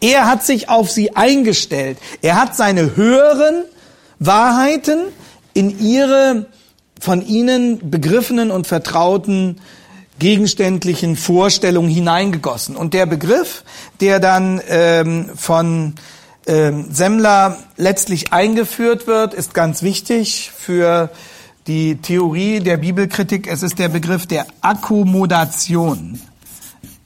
[0.00, 1.98] Er hat sich auf sie eingestellt.
[2.22, 3.64] Er hat seine höheren
[4.18, 5.00] Wahrheiten
[5.52, 6.46] in ihre
[7.00, 9.60] von ihnen begriffenen und vertrauten
[10.18, 12.76] gegenständlichen Vorstellungen hineingegossen.
[12.76, 13.64] Und der Begriff,
[14.00, 15.94] der dann ähm, von
[16.46, 21.10] ähm, Semmler letztlich eingeführt wird, ist ganz wichtig für
[21.66, 23.48] die Theorie der Bibelkritik.
[23.48, 26.20] Es ist der Begriff der Akkommodation.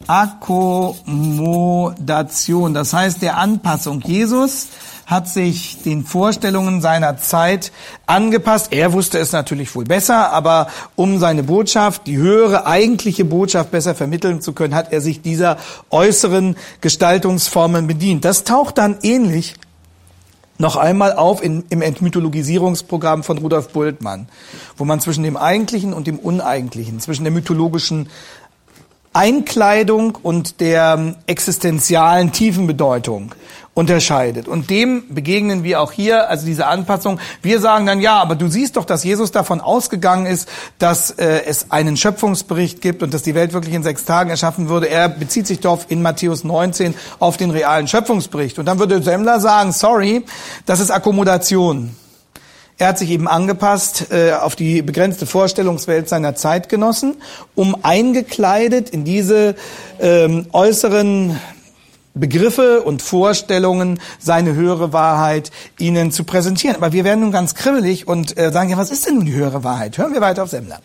[0.07, 4.03] Akkommodation, das heißt der Anpassung.
[4.03, 4.69] Jesus
[5.11, 7.73] hat sich den Vorstellungen seiner Zeit
[8.07, 8.73] angepasst.
[8.73, 13.97] Er wusste es natürlich wohl besser, aber um seine Botschaft, die höhere eigentliche Botschaft besser
[13.97, 15.59] vermitteln zu können, hat er sich dieser
[15.91, 18.25] äußeren Gestaltungsformen bedient.
[18.25, 19.57] Das taucht dann ähnlich
[20.59, 24.29] noch einmal auf in, im Entmythologisierungsprogramm von Rudolf Bultmann,
[24.77, 28.09] wo man zwischen dem Eigentlichen und dem Uneigentlichen, zwischen der mythologischen
[29.13, 33.35] Einkleidung und der existenzialen Tiefenbedeutung
[33.81, 34.47] unterscheidet.
[34.47, 37.19] Und dem begegnen wir auch hier, also diese Anpassung.
[37.41, 41.45] Wir sagen dann, ja, aber du siehst doch, dass Jesus davon ausgegangen ist, dass äh,
[41.47, 44.91] es einen Schöpfungsbericht gibt und dass die Welt wirklich in sechs Tagen erschaffen würde.
[44.91, 48.59] Er bezieht sich doch in Matthäus 19 auf den realen Schöpfungsbericht.
[48.59, 50.27] Und dann würde Semmler sagen, sorry,
[50.67, 51.97] das ist Akkommodation.
[52.77, 57.17] Er hat sich eben angepasst äh, auf die begrenzte Vorstellungswelt seiner Zeitgenossen,
[57.55, 59.55] um eingekleidet in diese
[60.01, 61.39] ähm, äußeren
[62.15, 66.77] Begriffe und Vorstellungen, seine höhere Wahrheit ihnen zu präsentieren.
[66.77, 69.35] Aber wir werden nun ganz kribbelig und äh, sagen, ja, was ist denn nun die
[69.35, 69.99] höhere Wahrheit?
[69.99, 70.81] Hören wir weiter auf Semmler.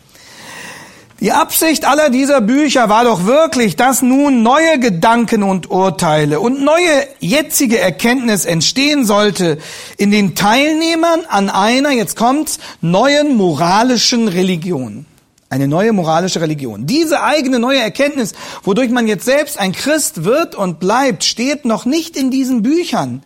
[1.18, 6.62] Die Absicht aller dieser Bücher war doch wirklich, dass nun neue Gedanken und Urteile und
[6.62, 9.56] neue jetzige Erkenntnis entstehen sollte
[9.96, 15.06] in den Teilnehmern an einer, jetzt kommt's, neuen moralischen Religion.
[15.48, 16.86] Eine neue moralische Religion.
[16.86, 18.32] Diese eigene neue Erkenntnis,
[18.64, 23.22] wodurch man jetzt selbst ein Christ wird und bleibt, steht noch nicht in diesen Büchern,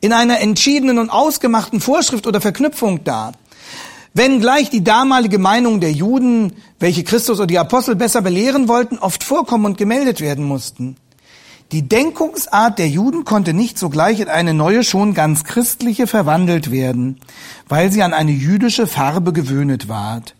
[0.00, 3.32] in einer entschiedenen und ausgemachten Vorschrift oder Verknüpfung da.
[4.14, 8.98] Wenn gleich die damalige Meinung der Juden, welche Christus und die Apostel besser belehren wollten,
[8.98, 10.96] oft vorkommen und gemeldet werden mussten.
[11.70, 17.20] Die Denkungsart der Juden konnte nicht sogleich in eine neue, schon ganz christliche verwandelt werden,
[17.68, 20.34] weil sie an eine jüdische Farbe gewöhnet ward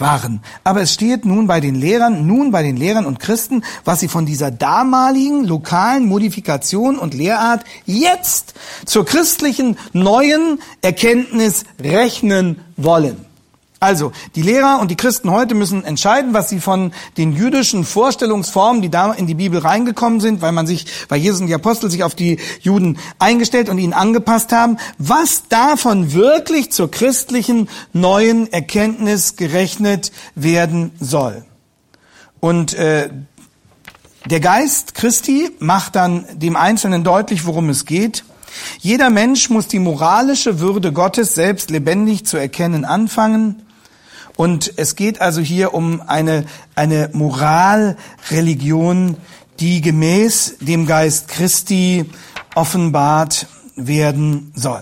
[0.00, 0.42] waren.
[0.64, 4.08] Aber es steht nun bei den Lehrern, nun bei den Lehrern und Christen, was sie
[4.08, 8.54] von dieser damaligen lokalen Modifikation und Lehrart jetzt
[8.86, 13.29] zur christlichen neuen Erkenntnis rechnen wollen.
[13.82, 18.82] Also, die Lehrer und die Christen heute müssen entscheiden, was sie von den jüdischen Vorstellungsformen,
[18.82, 21.90] die da in die Bibel reingekommen sind, weil man sich, weil Jesus und die Apostel
[21.90, 28.52] sich auf die Juden eingestellt und ihnen angepasst haben, was davon wirklich zur christlichen neuen
[28.52, 31.42] Erkenntnis gerechnet werden soll.
[32.38, 33.08] Und äh,
[34.26, 38.24] der Geist Christi macht dann dem Einzelnen deutlich, worum es geht.
[38.80, 43.62] Jeder Mensch muss die moralische Würde Gottes selbst lebendig zu erkennen anfangen
[44.40, 49.18] und es geht also hier um eine, eine Moralreligion,
[49.58, 52.06] die gemäß dem Geist Christi
[52.54, 54.80] offenbart werden soll.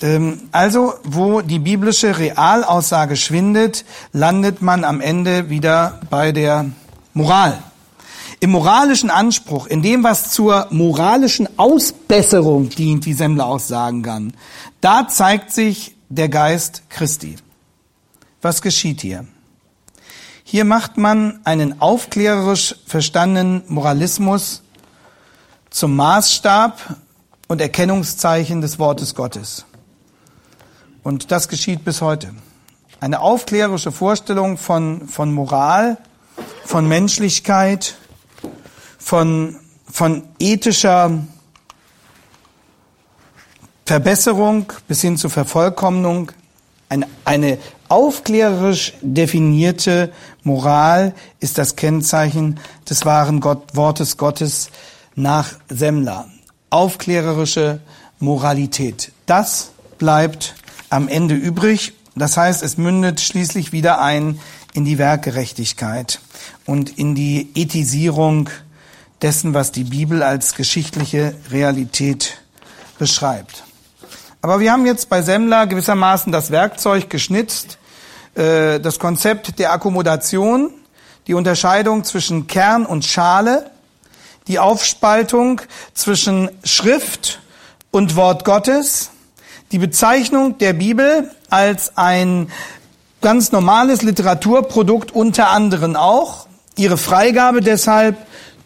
[0.00, 6.66] Ähm, also, wo die biblische Realaussage schwindet, landet man am Ende wieder bei der
[7.14, 7.60] Moral.
[8.38, 14.34] Im moralischen Anspruch, in dem, was zur moralischen Ausbesserung dient, wie Semmler auch sagen kann,
[14.80, 17.38] da zeigt sich der Geist Christi.
[18.42, 19.24] Was geschieht hier?
[20.42, 24.62] Hier macht man einen aufklärerisch verstandenen Moralismus
[25.70, 26.96] zum Maßstab
[27.46, 29.64] und Erkennungszeichen des Wortes Gottes.
[31.04, 32.34] Und das geschieht bis heute.
[32.98, 35.96] Eine aufklärerische Vorstellung von, von Moral,
[36.64, 37.94] von Menschlichkeit,
[38.98, 39.56] von,
[39.88, 41.12] von ethischer
[43.86, 46.32] Verbesserung bis hin zur Vervollkommnung,
[46.92, 50.12] eine, eine aufklärerisch definierte
[50.42, 54.70] Moral ist das Kennzeichen des wahren Gott, Wortes Gottes
[55.14, 56.28] nach Semmler.
[56.68, 57.80] Aufklärerische
[58.18, 59.12] Moralität.
[59.24, 60.54] Das bleibt
[60.90, 61.94] am Ende übrig.
[62.14, 64.38] Das heißt, es mündet schließlich wieder ein
[64.74, 66.20] in die Werkgerechtigkeit
[66.66, 68.50] und in die Ethisierung
[69.22, 72.42] dessen, was die Bibel als geschichtliche Realität
[72.98, 73.64] beschreibt.
[74.44, 77.78] Aber wir haben jetzt bei Semmler gewissermaßen das Werkzeug geschnitzt,
[78.34, 80.74] äh, das Konzept der Akkommodation,
[81.28, 83.70] die Unterscheidung zwischen Kern und Schale,
[84.48, 85.60] die Aufspaltung
[85.94, 87.38] zwischen Schrift
[87.92, 89.10] und Wort Gottes,
[89.70, 92.50] die Bezeichnung der Bibel als ein
[93.20, 98.16] ganz normales Literaturprodukt unter anderem auch, ihre Freigabe deshalb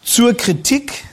[0.03, 1.03] zur Kritik,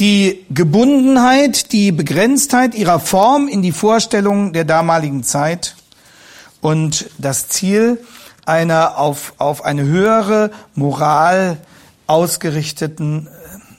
[0.00, 5.76] die Gebundenheit, die Begrenztheit ihrer Form in die Vorstellungen der damaligen Zeit
[6.60, 7.98] und das Ziel
[8.46, 11.58] einer auf, auf eine höhere Moral
[12.06, 13.30] ausgerichteten äh,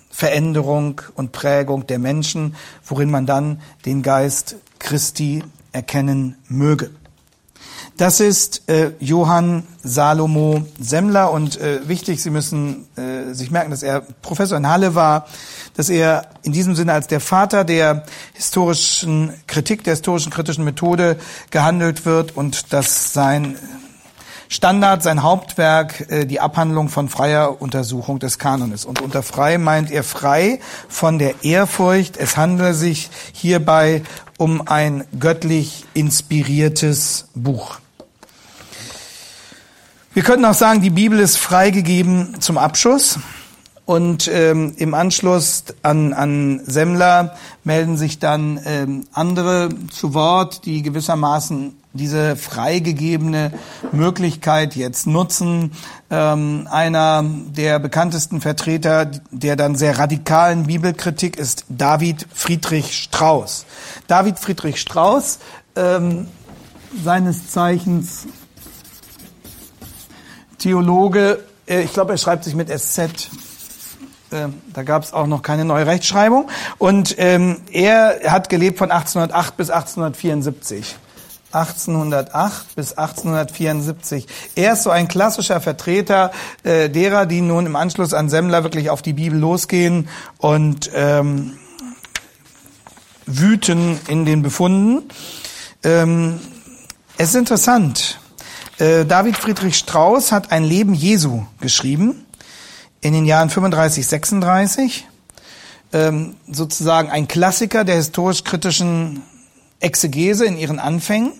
[0.10, 2.56] Veränderung und Prägung der Menschen,
[2.86, 6.90] worin man dann den Geist Christi erkennen möge.
[7.98, 13.84] Das ist äh, Johann Salomo Semmler und äh, wichtig, Sie müssen äh, sich merken, dass
[13.84, 15.28] er Professor in Halle war,
[15.76, 21.16] dass er in diesem Sinne als der Vater der historischen Kritik, der historischen kritischen Methode
[21.52, 23.58] gehandelt wird und dass sein
[24.50, 28.84] Standard, sein Hauptwerk, äh, die Abhandlung von freier Untersuchung des Kanones.
[28.84, 32.18] Und unter frei meint er frei von der Ehrfurcht.
[32.18, 34.04] Es handele sich hierbei
[34.38, 37.78] um ein göttlich inspiriertes Buch.
[40.16, 43.20] Wir könnten auch sagen, die Bibel ist freigegeben zum Abschuss.
[43.84, 47.36] Und ähm, im Anschluss an, an Semmler
[47.66, 53.52] melden sich dann ähm, andere zu Wort, die gewissermaßen diese freigegebene
[53.92, 55.74] Möglichkeit jetzt nutzen.
[56.10, 63.66] Ähm, einer der bekanntesten Vertreter der dann sehr radikalen Bibelkritik ist David Friedrich Strauss.
[64.08, 65.40] David Friedrich Strauss,
[65.76, 66.28] ähm,
[67.04, 68.28] seines Zeichens
[70.58, 73.30] Theologe, äh, ich glaube, er schreibt sich mit SZ.
[74.32, 76.50] Ähm, da gab es auch noch keine neue Rechtschreibung.
[76.78, 80.96] Und ähm, er hat gelebt von 1808 bis 1874.
[81.56, 84.28] 1808 bis 1874.
[84.56, 86.32] Er ist so ein klassischer Vertreter
[86.64, 91.58] äh, derer, die nun im Anschluss an Semmler wirklich auf die Bibel losgehen und ähm,
[93.26, 95.08] wüten in den Befunden.
[95.84, 96.40] Ähm,
[97.18, 98.20] es ist interessant.
[98.78, 102.26] Äh, David Friedrich Strauss hat ein Leben Jesu geschrieben
[103.00, 105.08] in den Jahren 35, 36.
[105.94, 109.22] Ähm, sozusagen ein Klassiker der historisch-kritischen
[109.80, 111.32] Exegese in ihren Anfängen.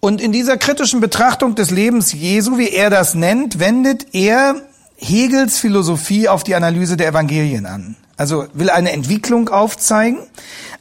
[0.00, 4.56] Und in dieser kritischen Betrachtung des Lebens Jesu, wie er das nennt, wendet er
[5.00, 7.96] Hegels Philosophie auf die Analyse der Evangelien an.
[8.16, 10.18] Also will eine Entwicklung aufzeigen,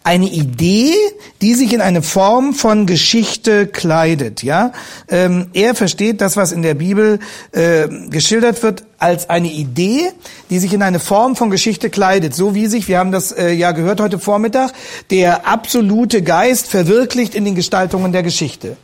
[0.04, 0.94] eine Idee,
[1.42, 4.44] die sich in eine Form von Geschichte kleidet.
[4.44, 4.74] Ja,
[5.08, 7.20] ähm, er versteht das, was in der Bibel
[7.54, 10.12] äh, geschildert wird, als eine Idee,
[10.50, 13.52] die sich in eine Form von Geschichte kleidet, so wie sich, wir haben das äh,
[13.52, 14.74] ja gehört heute Vormittag,
[15.10, 18.76] der absolute Geist verwirklicht in den Gestaltungen der Geschichte.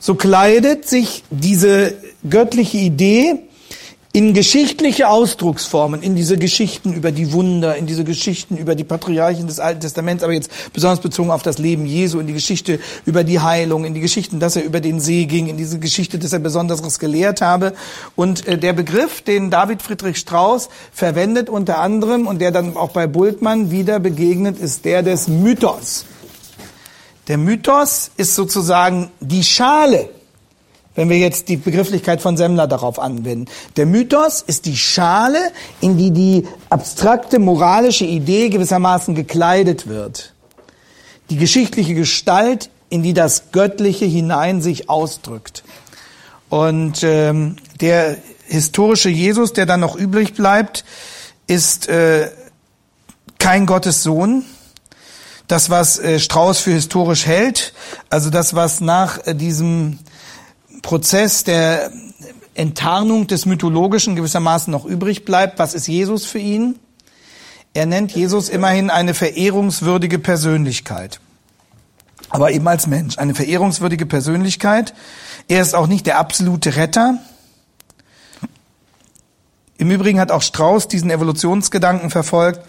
[0.00, 1.94] So kleidet sich diese
[2.28, 3.38] göttliche Idee
[4.14, 9.46] in geschichtliche Ausdrucksformen, in diese Geschichten über die Wunder, in diese Geschichten über die Patriarchen
[9.46, 13.24] des Alten Testaments, aber jetzt besonders bezogen auf das Leben Jesu, in die Geschichte über
[13.24, 16.34] die Heilung, in die Geschichten, dass er über den See ging, in diese Geschichte, dass
[16.34, 17.72] er Besonderes gelehrt habe.
[18.14, 22.90] Und äh, der Begriff, den David Friedrich Strauss verwendet unter anderem und der dann auch
[22.90, 26.04] bei Bultmann wieder begegnet, ist der des Mythos.
[27.28, 30.10] Der Mythos ist sozusagen die Schale
[30.94, 33.46] wenn wir jetzt die Begrifflichkeit von Semmler darauf anwenden.
[33.76, 35.38] Der Mythos ist die Schale,
[35.80, 40.34] in die die abstrakte moralische Idee gewissermaßen gekleidet wird.
[41.30, 45.64] Die geschichtliche Gestalt, in die das Göttliche hinein sich ausdrückt.
[46.50, 50.84] Und ähm, der historische Jesus, der dann noch übrig bleibt,
[51.46, 52.30] ist äh,
[53.38, 54.44] kein Gottes Sohn.
[55.48, 57.72] Das, was äh, Strauß für historisch hält,
[58.10, 59.98] also das, was nach äh, diesem
[60.82, 61.90] Prozess der
[62.54, 65.58] Enttarnung des Mythologischen gewissermaßen noch übrig bleibt.
[65.58, 66.78] Was ist Jesus für ihn?
[67.74, 71.20] Er nennt Jesus immerhin eine verehrungswürdige Persönlichkeit.
[72.28, 73.18] Aber eben als Mensch.
[73.18, 74.94] Eine verehrungswürdige Persönlichkeit.
[75.48, 77.18] Er ist auch nicht der absolute Retter.
[79.78, 82.60] Im Übrigen hat auch Strauss diesen Evolutionsgedanken verfolgt,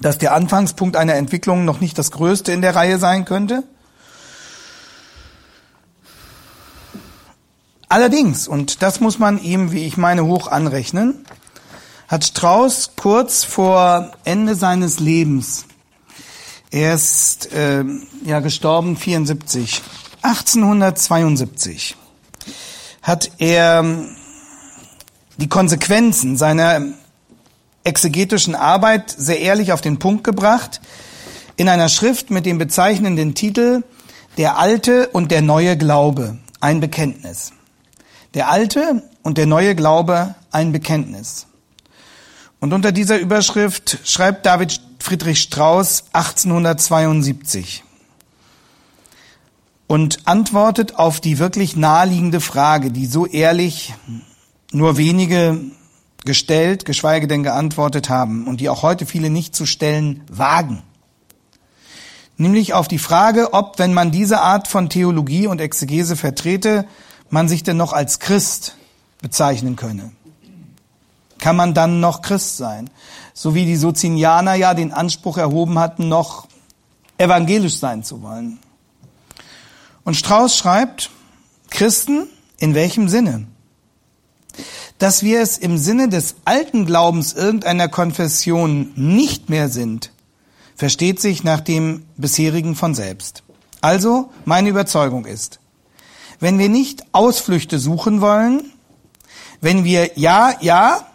[0.00, 3.62] dass der Anfangspunkt einer Entwicklung noch nicht das größte in der Reihe sein könnte.
[7.92, 11.26] Allerdings, und das muss man ihm, wie ich meine, hoch anrechnen,
[12.08, 15.66] hat Strauß kurz vor Ende seines Lebens,
[16.70, 17.84] er ist äh,
[18.24, 19.82] ja gestorben 74,
[20.22, 21.94] 1872,
[23.02, 23.84] hat er
[25.36, 26.80] die Konsequenzen seiner
[27.84, 30.80] exegetischen Arbeit sehr ehrlich auf den Punkt gebracht
[31.56, 33.82] in einer Schrift mit dem bezeichnenden Titel
[34.38, 37.52] Der alte und der neue Glaube, ein Bekenntnis.
[38.34, 41.46] Der alte und der neue Glaube, ein Bekenntnis.
[42.60, 47.84] Und unter dieser Überschrift schreibt David Friedrich Strauss 1872
[49.86, 53.92] und antwortet auf die wirklich naheliegende Frage, die so ehrlich
[54.70, 55.60] nur wenige
[56.24, 60.82] gestellt, geschweige denn geantwortet haben und die auch heute viele nicht zu stellen wagen.
[62.38, 66.86] Nämlich auf die Frage, ob, wenn man diese Art von Theologie und Exegese vertrete,
[67.32, 68.76] man sich denn noch als Christ
[69.20, 70.12] bezeichnen könne.
[71.38, 72.88] Kann man dann noch Christ sein?
[73.34, 76.46] So wie die Sozinianer ja den Anspruch erhoben hatten, noch
[77.18, 78.58] evangelisch sein zu wollen.
[80.04, 81.10] Und Strauß schreibt,
[81.70, 82.28] Christen,
[82.58, 83.46] in welchem Sinne?
[85.02, 90.12] dass wir es im Sinne des alten Glaubens irgendeiner Konfession nicht mehr sind,
[90.76, 93.42] versteht sich nach dem bisherigen von selbst.
[93.80, 95.58] Also, meine Überzeugung ist,
[96.42, 98.72] wenn wir nicht Ausflüchte suchen wollen,
[99.60, 101.06] wenn wir Ja, Ja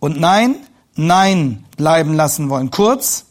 [0.00, 0.56] und Nein,
[0.96, 3.26] Nein bleiben lassen wollen, kurz,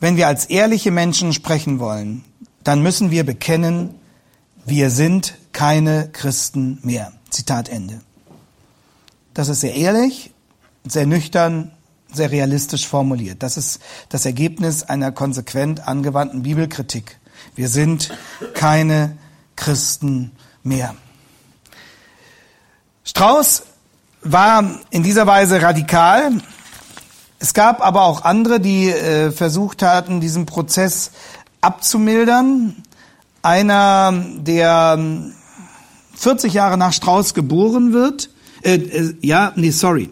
[0.00, 2.24] wenn wir als ehrliche Menschen sprechen wollen,
[2.62, 3.94] dann müssen wir bekennen,
[4.66, 7.10] wir sind keine Christen mehr.
[7.30, 8.02] Zitat Ende.
[9.32, 10.30] Das ist sehr ehrlich,
[10.86, 11.72] sehr nüchtern,
[12.12, 13.42] sehr realistisch formuliert.
[13.42, 13.80] Das ist
[14.10, 17.18] das Ergebnis einer konsequent angewandten Bibelkritik.
[17.54, 18.12] Wir sind
[18.52, 19.16] keine
[19.56, 20.32] Christen
[20.62, 20.94] mehr.
[23.04, 23.64] Strauß
[24.22, 26.32] war in dieser Weise radikal.
[27.38, 31.10] Es gab aber auch andere, die äh, versucht hatten, diesen Prozess
[31.60, 32.82] abzumildern.
[33.42, 34.98] Einer, der
[36.14, 38.28] 40 Jahre nach Strauß geboren wird,
[38.62, 40.10] äh, äh, ja, nee, sorry.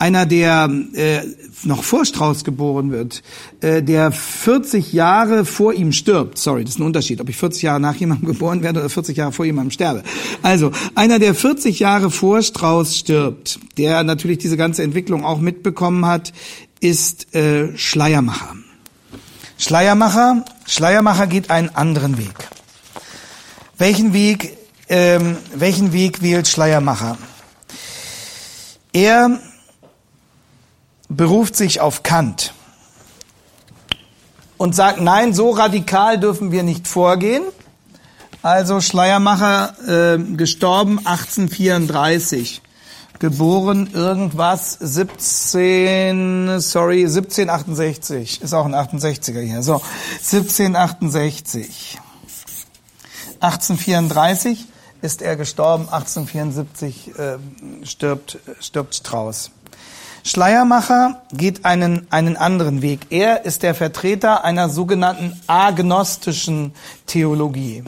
[0.00, 1.20] Einer, der äh,
[1.62, 3.22] noch vor Strauß geboren wird,
[3.60, 6.38] äh, der 40 Jahre vor ihm stirbt.
[6.38, 9.18] Sorry, das ist ein Unterschied, ob ich 40 Jahre nach jemandem geboren werde oder 40
[9.18, 10.02] Jahre vor jemandem sterbe.
[10.40, 16.06] Also, einer, der 40 Jahre vor Strauß stirbt, der natürlich diese ganze Entwicklung auch mitbekommen
[16.06, 16.32] hat,
[16.80, 18.56] ist äh, Schleiermacher.
[19.58, 22.48] Schleiermacher, Schleiermacher geht einen anderen Weg.
[23.76, 24.56] Welchen Weg,
[24.88, 27.18] ähm, welchen Weg wählt Schleiermacher?
[28.94, 29.38] Er
[31.10, 32.54] beruft sich auf Kant
[34.56, 37.42] und sagt, nein, so radikal dürfen wir nicht vorgehen.
[38.42, 42.62] Also Schleiermacher äh, gestorben 1834,
[43.18, 49.62] geboren irgendwas 17, sorry 1768, ist auch ein 68er hier.
[49.62, 49.82] So
[50.14, 51.98] 1768,
[53.40, 54.64] 1834
[55.02, 57.38] ist er gestorben, 1874 äh,
[57.84, 59.50] stirbt, stirbt Strauß.
[60.24, 63.06] Schleiermacher geht einen, einen anderen Weg.
[63.10, 66.74] Er ist der Vertreter einer sogenannten agnostischen
[67.06, 67.84] Theologie.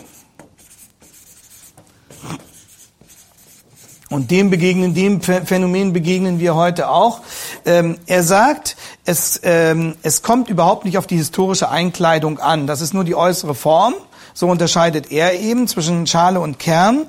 [4.13, 7.21] Und dem begegnen, dem Phänomen begegnen wir heute auch.
[7.65, 8.77] Ähm, er sagt,
[9.07, 12.67] es, ähm, es kommt überhaupt nicht auf die historische Einkleidung an.
[12.67, 13.95] Das ist nur die äußere Form.
[14.35, 17.07] So unterscheidet er eben zwischen Schale und Kern.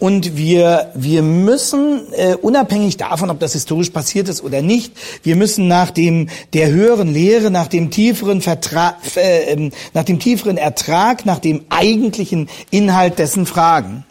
[0.00, 5.36] Und wir, wir müssen, äh, unabhängig davon, ob das historisch passiert ist oder nicht, wir
[5.36, 10.56] müssen nach dem, der höheren Lehre, nach dem tieferen Vertrag, äh, ähm, nach dem tieferen
[10.56, 14.04] Ertrag, nach dem eigentlichen Inhalt dessen fragen.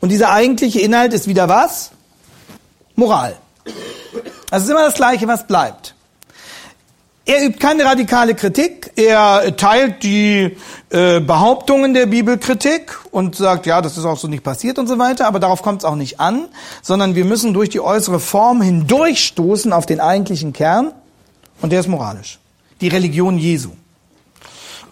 [0.00, 1.92] Und dieser eigentliche Inhalt ist wieder was?
[2.96, 3.36] Moral.
[4.50, 5.93] Also ist immer das Gleiche, was bleibt.
[7.26, 10.58] Er übt keine radikale Kritik, er teilt die
[10.90, 14.98] äh, Behauptungen der Bibelkritik und sagt, ja, das ist auch so nicht passiert und so
[14.98, 16.48] weiter, aber darauf kommt es auch nicht an,
[16.82, 20.92] sondern wir müssen durch die äußere Form hindurchstoßen auf den eigentlichen Kern
[21.62, 22.40] und der ist moralisch.
[22.82, 23.70] Die Religion Jesu.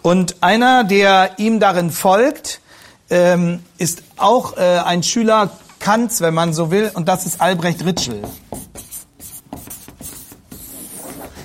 [0.01, 2.61] Und einer, der ihm darin folgt,
[3.11, 7.85] ähm, ist auch äh, ein Schüler Kants, wenn man so will, und das ist Albrecht
[7.85, 8.23] Ritschel.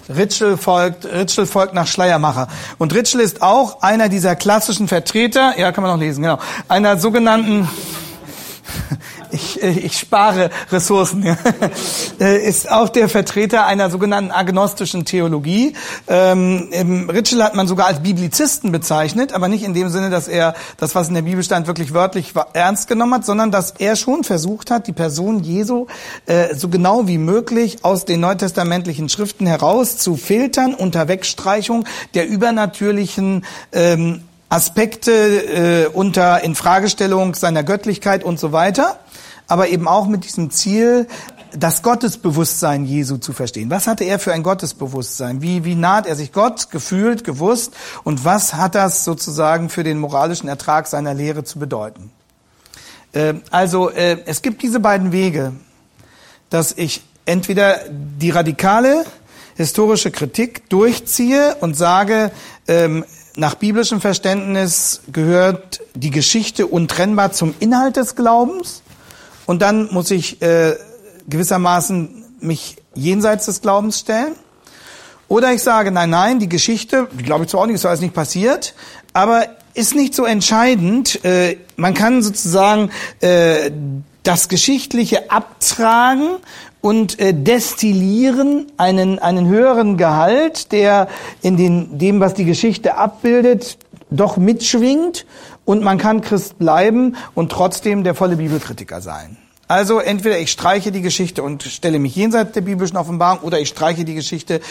[0.09, 2.49] Ritschel folgt, Ritschel folgt nach Schleiermacher.
[2.79, 6.39] Und Ritschel ist auch einer dieser klassischen Vertreter, ja, kann man noch lesen, genau,
[6.69, 7.69] einer sogenannten,
[9.31, 11.37] ich, äh, ich spare Ressourcen, ja.
[12.21, 15.75] Äh, ist auch der Vertreter einer sogenannten agnostischen Theologie.
[16.09, 20.55] Ähm, Ritschel hat man sogar als Biblizisten bezeichnet, aber nicht in dem Sinne, dass er
[20.79, 24.25] das, was in der Bibel stand, wirklich wörtlich ernst genommen hat, sondern dass er schon
[24.25, 25.87] versucht hat, die Person Jesu
[26.27, 32.29] äh, so genau wie möglich aus den neutestamentlichen Schriften heraus zu filtern unter Wegstreichung der
[32.29, 38.99] übernatürlichen ähm, Aspekte äh, unter Infragestellung seiner Göttlichkeit und so weiter,
[39.49, 41.09] aber eben auch mit diesem Ziel,
[41.53, 43.71] das Gottesbewusstsein Jesu zu verstehen.
[43.71, 45.41] Was hatte er für ein Gottesbewusstsein?
[45.41, 47.75] Wie, wie naht er sich Gott gefühlt, gewusst?
[48.05, 52.11] Und was hat das sozusagen für den moralischen Ertrag seiner Lehre zu bedeuten?
[53.13, 55.53] Äh, also äh, es gibt diese beiden Wege,
[56.51, 59.05] dass ich entweder die radikale
[59.57, 62.31] historische Kritik durchziehe und sage,
[62.69, 63.05] ähm,
[63.37, 68.83] nach biblischem Verständnis gehört die Geschichte untrennbar zum Inhalt des Glaubens
[69.49, 70.75] und dann muss ich äh,
[71.27, 74.35] gewissermaßen mich jenseits des Glaubens stellen.
[75.27, 78.03] Oder ich sage, nein, nein, die Geschichte, die glaube ich zwar auch nicht, ist alles
[78.03, 78.75] nicht passiert,
[79.15, 81.25] aber ist nicht so entscheidend.
[81.25, 82.91] Äh, man kann sozusagen
[83.21, 83.71] äh,
[84.23, 86.37] das Geschichtliche abtragen
[86.83, 91.09] und äh, destillieren einen, einen höheren Gehalt, der
[91.41, 93.79] in den, dem, was die Geschichte abbildet,
[94.11, 95.25] doch mitschwingt
[95.69, 99.37] und man kann Christ bleiben und trotzdem der volle Bibelkritiker sein.
[99.67, 103.69] Also entweder ich streiche die Geschichte und stelle mich jenseits der biblischen Offenbarung oder ich
[103.69, 104.63] streiche die Geschichte,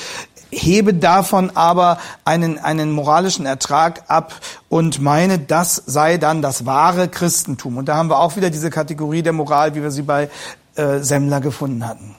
[0.50, 4.34] hebe davon aber einen, einen moralischen Ertrag ab
[4.70, 7.78] und meine, das sei dann das wahre Christentum.
[7.78, 10.32] Und da haben wir auch wieder diese Kategorie der Moral, wie wir sie bei
[10.74, 12.16] äh, Semmler gefunden hatten.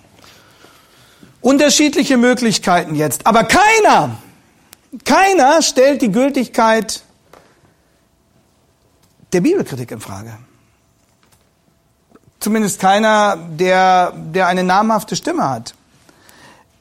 [1.41, 4.19] Unterschiedliche Möglichkeiten jetzt, aber keiner,
[5.05, 7.03] keiner stellt die Gültigkeit
[9.33, 10.37] der Bibelkritik in Frage.
[12.41, 15.75] Zumindest keiner, der, der eine namhafte Stimme hat.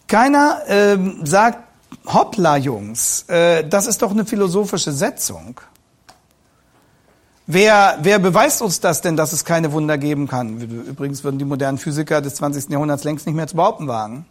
[0.08, 1.60] Keiner ähm, sagt,
[2.06, 5.60] hoppla Jungs, äh, das ist doch eine philosophische Setzung.
[7.50, 10.60] Wer, wer beweist uns das denn, dass es keine Wunder geben kann?
[10.60, 12.70] Übrigens würden die modernen Physiker des 20.
[12.70, 14.26] Jahrhunderts längst nicht mehr zu behaupten wagen.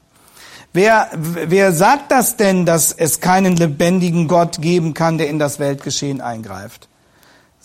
[0.75, 5.59] Wer, wer sagt das denn, dass es keinen lebendigen Gott geben kann, der in das
[5.59, 6.89] Weltgeschehen eingreift?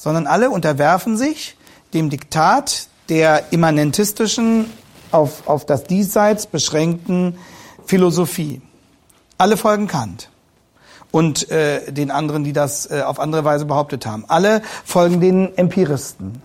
[0.01, 1.55] Sondern alle unterwerfen sich
[1.93, 4.65] dem Diktat der immanentistischen,
[5.11, 7.37] auf, auf das Diesseits beschränkten
[7.85, 8.63] Philosophie.
[9.37, 10.31] Alle folgen Kant
[11.11, 14.25] und äh, den anderen, die das äh, auf andere Weise behauptet haben.
[14.27, 16.41] Alle folgen den Empiristen.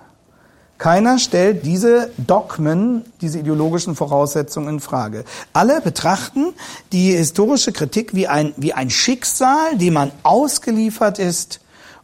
[0.77, 5.25] Keiner stellt diese Dogmen, diese ideologischen Voraussetzungen in Frage.
[5.55, 6.53] Alle betrachten
[6.93, 11.61] die historische Kritik wie ein, wie ein Schicksal, dem man ausgeliefert ist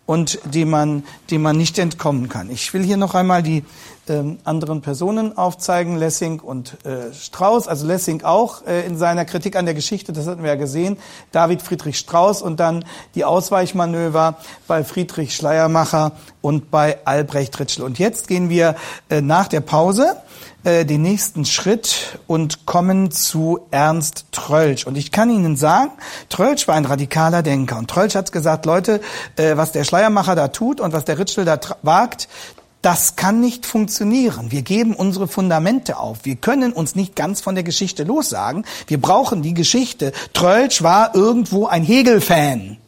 [0.06, 2.50] und dem man, dem man nicht entkommen kann.
[2.50, 3.64] Ich will hier noch einmal die
[4.08, 7.68] ähm, anderen Personen aufzeigen, Lessing und äh, Strauss.
[7.68, 10.96] Also Lessing auch äh, in seiner Kritik an der Geschichte, das hatten wir ja gesehen,
[11.30, 12.84] David Friedrich Strauss und dann
[13.14, 14.36] die Ausweichmanöver
[14.66, 17.82] bei Friedrich Schleiermacher und bei Albrecht Ritschl.
[17.82, 18.74] Und jetzt gehen wir
[19.08, 20.16] äh, nach der Pause
[20.64, 24.86] äh, den nächsten Schritt und kommen zu Ernst Trölsch.
[24.86, 25.90] Und ich kann Ihnen sagen,
[26.28, 27.78] Trölsch war ein radikaler Denker.
[27.78, 29.00] Und Trölsch hat gesagt, Leute,
[29.36, 32.28] äh, was der Schleiermacher da tut und was der Ritschl da wagt,
[32.82, 34.50] das kann nicht funktionieren.
[34.50, 36.18] Wir geben unsere Fundamente auf.
[36.24, 38.64] Wir können uns nicht ganz von der Geschichte lossagen.
[38.88, 40.12] Wir brauchen die Geschichte.
[40.34, 42.78] Trölsch war irgendwo ein Hegel-Fan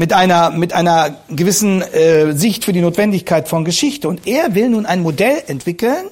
[0.00, 4.08] mit einer, mit einer gewissen äh, Sicht für die Notwendigkeit von Geschichte.
[4.08, 6.06] Und er will nun ein Modell entwickeln,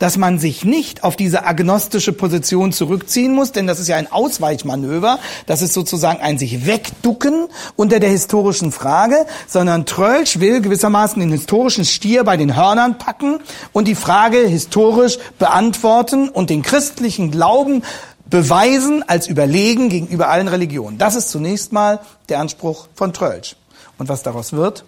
[0.00, 4.10] dass man sich nicht auf diese agnostische Position zurückziehen muss, denn das ist ja ein
[4.10, 11.20] Ausweichmanöver, das ist sozusagen ein sich wegducken unter der historischen Frage, sondern Trölsch will gewissermaßen
[11.20, 13.38] den historischen Stier bei den Hörnern packen
[13.72, 17.84] und die Frage historisch beantworten und den christlichen Glauben
[18.30, 20.98] beweisen als überlegen gegenüber allen Religionen.
[20.98, 23.56] Das ist zunächst mal der Anspruch von Trölsch.
[23.98, 24.84] Und was daraus wird,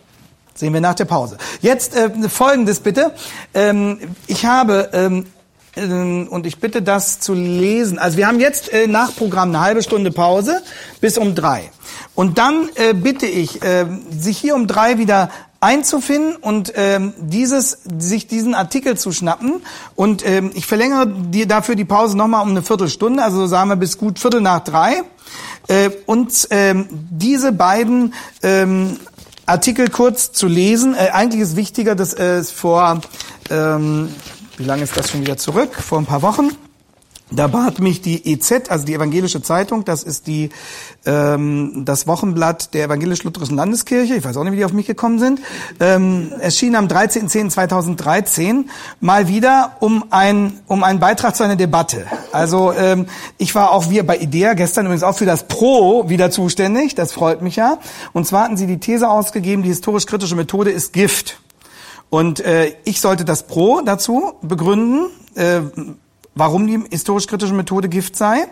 [0.55, 1.38] sehen wir nach der Pause.
[1.61, 3.14] Jetzt äh, Folgendes bitte.
[3.55, 5.26] Ähm, ich habe ähm,
[5.74, 7.99] äh, und ich bitte das zu lesen.
[7.99, 10.62] Also wir haben jetzt äh, nach Programm eine halbe Stunde Pause
[11.01, 11.70] bis um drei.
[12.14, 15.30] Und dann äh, bitte ich, äh, sich hier um drei wieder
[15.61, 19.63] einzufinden und ähm, dieses, sich diesen Artikel zu schnappen.
[19.95, 23.77] Und ähm, ich verlängere dir dafür die Pause nochmal um eine Viertelstunde, also sagen wir
[23.77, 25.03] bis gut Viertel nach drei.
[25.69, 28.99] Äh, und ähm, diese beiden ähm,
[29.45, 30.95] Artikel kurz zu lesen.
[30.95, 33.03] Äh, eigentlich ist wichtiger, dass es vor,
[33.51, 34.15] ähm,
[34.57, 35.75] wie lange ist das schon wieder zurück?
[35.75, 36.51] Vor ein paar Wochen
[37.33, 40.51] Da bat mich die EZ, also die Evangelische Zeitung, das ist die
[41.07, 45.20] ähm, das Wochenblatt der Evangelisch-Lutherischen Landeskirche, ich weiß auch nicht, wie die auf mich gekommen
[45.20, 45.41] sind,
[45.78, 48.64] ähm, erschien am 13.10.2013
[49.01, 52.05] mal wieder um ein um einen Beitrag zu einer Debatte.
[52.33, 53.07] Also ähm,
[53.39, 57.12] ich war auch wir bei IDEA gestern übrigens auch für das Pro wieder zuständig, das
[57.12, 57.78] freut mich ja.
[58.12, 61.41] Und zwar hatten sie die These ausgegeben, die historisch-kritische Methode ist Gift.
[62.09, 65.07] Und äh, ich sollte das Pro dazu begründen.
[65.37, 65.61] Äh,
[66.35, 68.47] warum die historisch-kritische Methode Gift sei.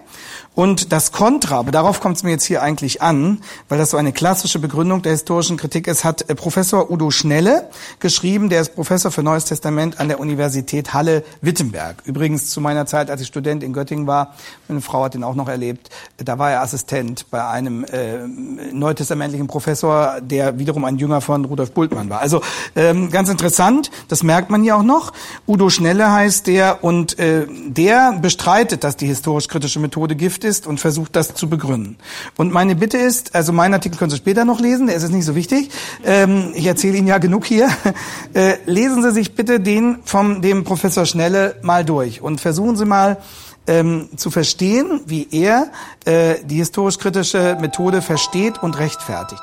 [0.55, 3.97] Und das Kontra, aber darauf kommt es mir jetzt hier eigentlich an, weil das so
[3.97, 7.71] eine klassische Begründung der historischen Kritik ist, hat äh, Professor Udo Schnelle
[8.01, 12.03] geschrieben, der ist Professor für Neues Testament an der Universität Halle-Wittenberg.
[12.05, 14.35] Übrigens zu meiner Zeit, als ich Student in Göttingen war,
[14.67, 18.27] meine Frau hat ihn auch noch erlebt, da war er Assistent bei einem äh,
[18.73, 22.21] neutestamentlichen Professor, der wiederum ein Jünger von Rudolf Bultmann war.
[22.21, 22.41] Also
[22.75, 25.13] ähm, ganz interessant, das merkt man hier auch noch.
[25.47, 30.81] Udo Schnelle heißt der und äh, der bestreitet, dass die historisch-kritische Methode Gift ist und
[30.81, 31.97] versucht, das zu begründen.
[32.37, 35.13] Und meine Bitte ist, also meinen Artikel können Sie später noch lesen, der ist jetzt
[35.13, 35.71] nicht so wichtig.
[36.05, 37.69] Ähm, ich erzähle Ihnen ja genug hier.
[38.35, 42.85] Äh, lesen Sie sich bitte den vom dem Professor Schnelle mal durch und versuchen Sie
[42.85, 43.17] mal
[43.67, 45.71] ähm, zu verstehen, wie er
[46.05, 49.43] äh, die historisch-kritische Methode versteht und rechtfertigt.